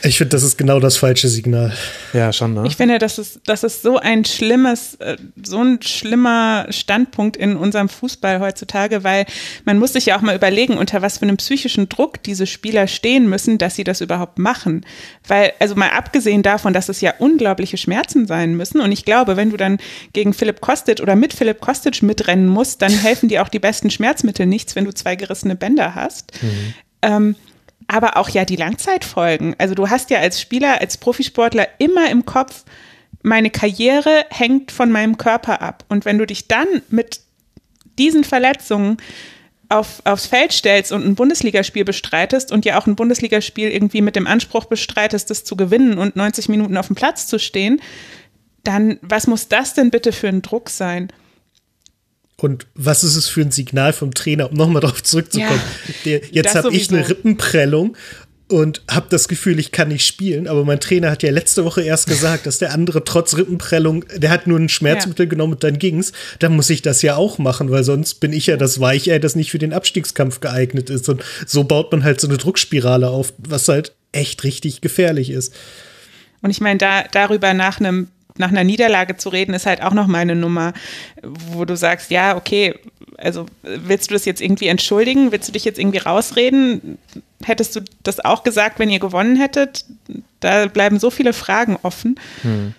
ich 0.02 0.18
finde, 0.18 0.30
das 0.30 0.42
ist 0.42 0.58
genau 0.58 0.80
das 0.80 0.96
falsche 0.96 1.28
Signal. 1.28 1.72
Ja, 2.12 2.32
schon, 2.32 2.54
ne? 2.54 2.64
Ich 2.66 2.76
finde, 2.76 2.98
das 2.98 3.18
ist, 3.18 3.40
das 3.46 3.64
ist 3.64 3.82
so 3.82 3.98
ein 3.98 4.24
schlimmes, 4.24 4.94
äh, 4.96 5.16
so 5.42 5.62
ein 5.62 5.80
schlimmer 5.82 6.66
Standpunkt 6.70 7.36
in 7.36 7.56
unserem 7.56 7.88
Fußball 7.88 8.40
heutzutage, 8.40 9.04
weil 9.04 9.26
man 9.64 9.78
muss 9.78 9.92
sich 9.92 10.06
ja 10.06 10.16
auch 10.16 10.20
mal 10.20 10.34
überlegen, 10.34 10.76
unter 10.76 11.02
was 11.02 11.18
für 11.18 11.22
einem 11.22 11.36
psychischen 11.36 11.88
Druck 11.88 12.22
diese 12.22 12.46
Spieler 12.46 12.86
stehen 12.86 13.28
müssen, 13.28 13.58
dass 13.58 13.76
sie 13.76 13.84
das 13.84 14.00
überhaupt 14.00 14.38
machen. 14.38 14.84
Weil, 15.26 15.52
also 15.58 15.74
mal 15.74 15.90
abgesehen 15.90 16.42
davon, 16.42 16.72
dass 16.72 16.88
es 16.88 17.00
ja 17.00 17.14
unglaubliche 17.18 17.76
Schmerzen 17.76 18.26
sein 18.26 18.56
müssen. 18.56 18.80
Und 18.80 18.92
ich 18.92 19.04
glaube, 19.04 19.36
wenn 19.36 19.50
du 19.50 19.56
dann 19.56 19.78
gegen 20.12 20.34
Philipp 20.34 20.60
Kostic 20.60 21.00
oder 21.00 21.16
mit 21.16 21.32
Philipp 21.32 21.60
Kostic 21.60 22.02
mitrennen 22.02 22.46
musst, 22.46 22.82
dann 22.82 22.92
helfen 22.92 23.28
dir 23.28 23.42
auch 23.42 23.48
die 23.48 23.58
besten 23.58 23.90
Schmerzmittel 23.90 24.46
nichts, 24.46 24.76
wenn 24.76 24.84
du 24.84 24.92
zwei 24.92 25.16
gerissene 25.16 25.56
Bänder 25.56 25.94
hast. 25.94 26.32
Mhm. 26.42 26.74
Ähm, 27.02 27.36
aber 27.86 28.16
auch 28.16 28.28
ja 28.28 28.44
die 28.44 28.56
Langzeitfolgen. 28.56 29.54
Also 29.58 29.74
du 29.74 29.90
hast 29.90 30.10
ja 30.10 30.18
als 30.18 30.40
Spieler, 30.40 30.80
als 30.80 30.96
Profisportler 30.96 31.68
immer 31.78 32.10
im 32.10 32.24
Kopf, 32.24 32.64
meine 33.22 33.50
Karriere 33.50 34.26
hängt 34.30 34.70
von 34.70 34.92
meinem 34.92 35.16
Körper 35.16 35.62
ab. 35.62 35.84
Und 35.88 36.04
wenn 36.04 36.18
du 36.18 36.26
dich 36.26 36.46
dann 36.48 36.66
mit 36.88 37.20
diesen 37.98 38.24
Verletzungen 38.24 38.98
auf, 39.68 40.02
aufs 40.04 40.26
Feld 40.26 40.52
stellst 40.52 40.92
und 40.92 41.04
ein 41.04 41.14
Bundesligaspiel 41.14 41.84
bestreitest 41.84 42.52
und 42.52 42.64
ja 42.64 42.78
auch 42.78 42.86
ein 42.86 42.96
Bundesligaspiel 42.96 43.70
irgendwie 43.70 44.02
mit 44.02 44.16
dem 44.16 44.26
Anspruch 44.26 44.66
bestreitest, 44.66 45.30
das 45.30 45.44
zu 45.44 45.56
gewinnen 45.56 45.98
und 45.98 46.16
90 46.16 46.48
Minuten 46.48 46.76
auf 46.76 46.88
dem 46.88 46.96
Platz 46.96 47.26
zu 47.26 47.38
stehen, 47.38 47.80
dann 48.62 48.98
was 49.02 49.26
muss 49.26 49.48
das 49.48 49.74
denn 49.74 49.90
bitte 49.90 50.12
für 50.12 50.28
ein 50.28 50.42
Druck 50.42 50.70
sein? 50.70 51.08
Und 52.36 52.66
was 52.74 53.04
ist 53.04 53.16
es 53.16 53.28
für 53.28 53.42
ein 53.42 53.52
Signal 53.52 53.92
vom 53.92 54.12
Trainer, 54.12 54.50
um 54.50 54.56
nochmal 54.56 54.82
darauf 54.82 55.02
zurückzukommen? 55.02 55.60
Ja, 56.04 56.18
jetzt 56.30 56.54
habe 56.54 56.74
ich 56.74 56.90
eine 56.90 57.08
Rippenprellung 57.08 57.96
und 58.48 58.82
habe 58.90 59.06
das 59.08 59.28
Gefühl, 59.28 59.58
ich 59.58 59.72
kann 59.72 59.88
nicht 59.88 60.06
spielen. 60.06 60.48
Aber 60.48 60.64
mein 60.64 60.80
Trainer 60.80 61.10
hat 61.10 61.22
ja 61.22 61.30
letzte 61.30 61.64
Woche 61.64 61.82
erst 61.82 62.06
gesagt, 62.06 62.46
dass 62.46 62.58
der 62.58 62.72
andere 62.72 63.04
trotz 63.04 63.36
Rippenprellung, 63.36 64.04
der 64.16 64.30
hat 64.30 64.46
nur 64.46 64.58
ein 64.58 64.68
Schmerzmittel 64.68 65.26
ja. 65.26 65.30
genommen 65.30 65.54
und 65.54 65.64
dann 65.64 65.78
ging's. 65.78 66.12
Dann 66.40 66.54
muss 66.54 66.70
ich 66.70 66.82
das 66.82 67.02
ja 67.02 67.16
auch 67.16 67.38
machen, 67.38 67.70
weil 67.70 67.84
sonst 67.84 68.14
bin 68.16 68.32
ich 68.32 68.46
ja 68.46 68.56
das 68.56 68.80
Weichei, 68.80 69.18
das 69.18 69.36
nicht 69.36 69.50
für 69.50 69.58
den 69.58 69.72
Abstiegskampf 69.72 70.40
geeignet 70.40 70.90
ist. 70.90 71.08
Und 71.08 71.24
so 71.46 71.64
baut 71.64 71.90
man 71.92 72.04
halt 72.04 72.20
so 72.20 72.28
eine 72.28 72.36
Druckspirale 72.36 73.08
auf, 73.08 73.32
was 73.38 73.68
halt 73.68 73.94
echt 74.12 74.44
richtig 74.44 74.80
gefährlich 74.80 75.30
ist. 75.30 75.54
Und 76.42 76.50
ich 76.50 76.60
meine, 76.60 76.78
da, 76.78 77.04
darüber 77.10 77.54
nach 77.54 77.80
einem 77.80 78.08
nach 78.36 78.48
einer 78.48 78.64
Niederlage 78.64 79.16
zu 79.16 79.28
reden, 79.28 79.54
ist 79.54 79.66
halt 79.66 79.82
auch 79.82 79.92
noch 79.92 80.06
mal 80.08 80.18
eine 80.18 80.34
Nummer, 80.34 80.72
wo 81.22 81.64
du 81.64 81.76
sagst, 81.76 82.10
ja, 82.10 82.36
okay, 82.36 82.74
also 83.16 83.46
willst 83.62 84.10
du 84.10 84.14
das 84.14 84.24
jetzt 84.24 84.40
irgendwie 84.40 84.66
entschuldigen? 84.66 85.30
Willst 85.30 85.48
du 85.48 85.52
dich 85.52 85.64
jetzt 85.64 85.78
irgendwie 85.78 85.98
rausreden? 85.98 86.98
Hättest 87.44 87.76
du 87.76 87.80
das 88.02 88.18
auch 88.24 88.42
gesagt, 88.42 88.78
wenn 88.80 88.90
ihr 88.90 88.98
gewonnen 88.98 89.36
hättet? 89.36 89.84
Da 90.40 90.66
bleiben 90.66 90.98
so 90.98 91.10
viele 91.10 91.32
Fragen 91.32 91.78
offen. 91.82 92.18
Hm. 92.42 92.74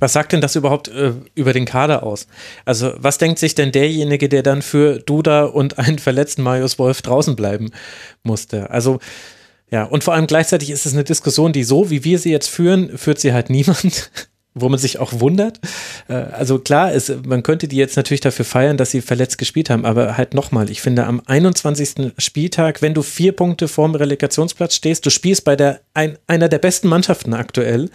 Was 0.00 0.12
sagt 0.12 0.32
denn 0.32 0.40
das 0.40 0.56
überhaupt 0.56 0.88
äh, 0.88 1.12
über 1.34 1.52
den 1.52 1.64
Kader 1.64 2.02
aus? 2.04 2.28
Also, 2.64 2.92
was 2.96 3.18
denkt 3.18 3.38
sich 3.40 3.54
denn 3.54 3.72
derjenige, 3.72 4.28
der 4.28 4.42
dann 4.42 4.62
für 4.62 5.00
Duda 5.00 5.44
und 5.44 5.78
einen 5.78 5.98
verletzten 5.98 6.42
Marius 6.42 6.78
Wolf 6.78 7.02
draußen 7.02 7.34
bleiben 7.34 7.72
musste? 8.22 8.70
Also, 8.70 9.00
ja, 9.70 9.84
und 9.84 10.04
vor 10.04 10.14
allem 10.14 10.28
gleichzeitig 10.28 10.70
ist 10.70 10.86
es 10.86 10.94
eine 10.94 11.04
Diskussion, 11.04 11.52
die 11.52 11.64
so, 11.64 11.90
wie 11.90 12.04
wir 12.04 12.18
sie 12.18 12.30
jetzt 12.30 12.48
führen, 12.48 12.96
führt 12.96 13.18
sie 13.18 13.32
halt 13.32 13.50
niemand 13.50 14.10
wo 14.60 14.68
man 14.68 14.78
sich 14.78 14.98
auch 14.98 15.20
wundert. 15.20 15.60
Äh, 16.08 16.14
also 16.14 16.58
klar, 16.58 16.92
ist, 16.92 17.26
man 17.26 17.42
könnte 17.42 17.68
die 17.68 17.76
jetzt 17.76 17.96
natürlich 17.96 18.20
dafür 18.20 18.44
feiern, 18.44 18.76
dass 18.76 18.90
sie 18.90 19.00
verletzt 19.00 19.38
gespielt 19.38 19.70
haben, 19.70 19.84
aber 19.84 20.16
halt 20.16 20.34
nochmal, 20.34 20.70
ich 20.70 20.80
finde 20.80 21.04
am 21.04 21.22
21. 21.26 22.12
Spieltag, 22.18 22.82
wenn 22.82 22.94
du 22.94 23.02
vier 23.02 23.32
Punkte 23.32 23.68
vorm 23.68 23.94
Relegationsplatz 23.94 24.74
stehst, 24.74 25.06
du 25.06 25.10
spielst 25.10 25.44
bei 25.44 25.56
der 25.56 25.80
ein, 25.94 26.18
einer 26.26 26.48
der 26.48 26.58
besten 26.58 26.88
Mannschaften 26.88 27.34
aktuell. 27.34 27.90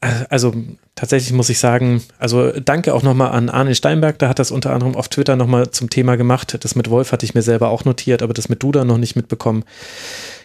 Äh, 0.00 0.26
also 0.28 0.54
tatsächlich 0.94 1.32
muss 1.32 1.48
ich 1.50 1.58
sagen, 1.58 2.02
also 2.18 2.52
danke 2.52 2.94
auch 2.94 3.02
nochmal 3.02 3.32
an 3.32 3.48
Arne 3.48 3.74
Steinberg, 3.74 4.18
der 4.18 4.28
hat 4.28 4.38
das 4.38 4.50
unter 4.50 4.72
anderem 4.72 4.94
auf 4.94 5.08
Twitter 5.08 5.36
nochmal 5.36 5.70
zum 5.70 5.90
Thema 5.90 6.16
gemacht. 6.16 6.56
Das 6.60 6.74
mit 6.74 6.90
Wolf 6.90 7.12
hatte 7.12 7.26
ich 7.26 7.34
mir 7.34 7.42
selber 7.42 7.68
auch 7.68 7.84
notiert, 7.84 8.22
aber 8.22 8.34
das 8.34 8.48
mit 8.48 8.62
Duda 8.62 8.84
noch 8.84 8.98
nicht 8.98 9.16
mitbekommen. 9.16 9.64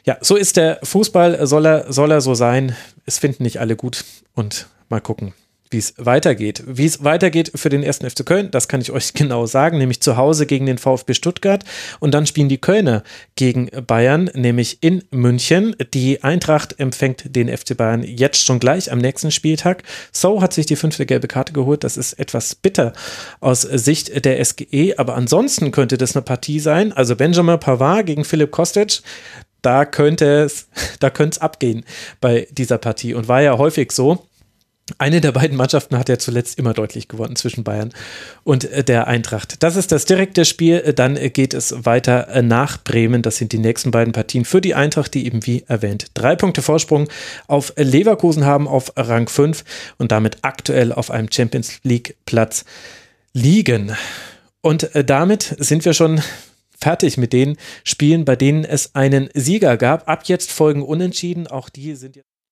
Ja, 0.04 0.18
so 0.22 0.36
ist 0.36 0.58
der 0.58 0.80
Fußball, 0.84 1.46
soll 1.46 1.66
er, 1.66 1.92
soll 1.92 2.12
er 2.12 2.22
so 2.22 2.34
sein. 2.34 2.76
Es 3.06 3.20
finden 3.20 3.44
nicht 3.44 3.60
alle 3.60 3.76
gut 3.76 4.04
und 4.34 4.68
Mal 4.92 5.00
gucken, 5.00 5.34
wie 5.70 5.78
es 5.78 5.94
weitergeht. 5.98 6.64
Wie 6.68 6.86
es 6.86 7.02
weitergeht 7.02 7.54
für 7.56 7.70
den 7.70 7.82
ersten 7.82 8.10
FC 8.10 8.26
Köln, 8.26 8.52
das 8.52 8.68
kann 8.68 8.82
ich 8.82 8.92
euch 8.92 9.14
genau 9.14 9.46
sagen, 9.46 9.78
nämlich 9.78 10.02
zu 10.02 10.18
Hause 10.18 10.46
gegen 10.46 10.66
den 10.66 10.78
VfB 10.78 11.14
Stuttgart 11.14 11.64
und 12.02 12.14
dann 12.14 12.26
spielen 12.26 12.50
die 12.50 12.60
Kölner 12.60 13.04
gegen 13.38 13.70
Bayern, 13.88 14.30
nämlich 14.34 14.84
in 14.84 15.06
München. 15.12 15.78
Die 15.94 16.24
Eintracht 16.24 16.78
empfängt 16.78 17.34
den 17.34 17.48
FC 17.48 17.78
Bayern 17.78 18.04
jetzt 18.04 18.44
schon 18.44 18.60
gleich 18.60 18.92
am 18.92 19.00
nächsten 19.00 19.32
Spieltag. 19.32 19.84
So 20.12 20.42
hat 20.42 20.52
sich 20.52 20.66
die 20.66 20.76
fünfte 20.76 21.06
gelbe 21.06 21.30
Karte 21.30 21.54
geholt. 21.54 21.86
Das 21.86 21.96
ist 21.96 22.20
etwas 22.20 22.54
bitter 22.54 22.92
aus 23.40 23.62
Sicht 23.62 24.26
der 24.26 24.44
SGE, 24.44 24.96
aber 24.98 25.16
ansonsten 25.16 25.72
könnte 25.72 25.98
das 25.98 26.18
eine 26.18 26.24
Partie 26.24 26.60
sein. 26.60 26.92
Also 26.92 27.16
Benjamin 27.16 27.62
Pavard 27.62 28.08
gegen 28.08 28.26
Philipp 28.26 28.52
Kostic 28.52 29.04
da 29.62 29.86
könnte 29.86 30.26
es, 30.44 30.68
da 31.00 31.10
könnte 31.10 31.36
es 31.36 31.42
abgehen 31.42 31.86
bei 32.20 32.48
dieser 32.52 32.78
Partie 32.78 33.14
und 33.14 33.28
war 33.28 33.42
ja 33.42 33.58
häufig 33.58 33.92
so, 33.92 34.28
eine 34.98 35.22
der 35.22 35.32
beiden 35.32 35.58
Mannschaften 35.58 35.98
hat 35.98 36.10
ja 36.10 36.18
zuletzt 36.18 36.58
immer 36.58 36.74
deutlich 36.74 37.08
gewonnen 37.08 37.36
zwischen 37.36 37.64
Bayern 37.64 37.94
und 38.44 38.66
äh, 38.66 38.84
der 38.84 39.08
Eintracht. 39.08 39.64
Das 39.64 39.76
ist 39.76 39.92
das 39.92 40.06
direkte 40.06 40.46
Spiel. 40.46 40.78
Äh, 40.78 40.94
dann 40.94 41.16
äh, 41.18 41.30
geht 41.30 41.54
es 41.54 41.86
weiter 41.86 42.42
nach 42.42 42.84
Bremen. 42.84 43.22
Das 43.22 43.38
sind 43.38 43.52
die 43.52 43.58
nächsten 43.58 43.92
beiden 43.92 44.14
Partien 44.14 44.46
für 44.46 44.62
die 44.62 44.76
Eintracht, 44.76 45.14
die 45.14 45.26
eben 45.26 45.46
wie 45.46 45.64
erwähnt 45.68 46.08
drei 46.14 46.36
Punkte 46.36 46.62
Vorsprung 46.62 47.08
auf 47.48 47.74
Leverkusen 47.78 48.46
haben 48.46 48.68
auf 48.68 48.94
Rang 48.96 49.28
5 49.28 49.64
und 49.98 50.12
damit 50.12 50.40
aktuell 50.42 50.92
auf 50.92 51.12
einem 51.12 51.32
Champions 51.32 51.80
League 51.84 52.16
Platz 52.26 52.66
liegen. 53.34 53.96
Und 54.62 54.90
damit 54.94 55.56
sind 55.60 55.86
wir 55.86 55.94
schon 55.94 56.22
fertig 56.78 57.18
mit 57.18 57.34
den 57.34 57.58
Spielen, 57.84 58.26
bei 58.26 58.36
denen 58.36 58.64
es 58.64 58.96
einen 58.96 59.30
Sieger 59.34 59.78
gab. 59.78 60.08
Ab 60.10 60.24
jetzt 60.26 60.52
folgen 60.52 60.84
Unentschieden. 60.84 61.48
Auch 61.48 61.70
die 61.70 61.96
sind 61.96 62.16
jetzt 62.16 62.31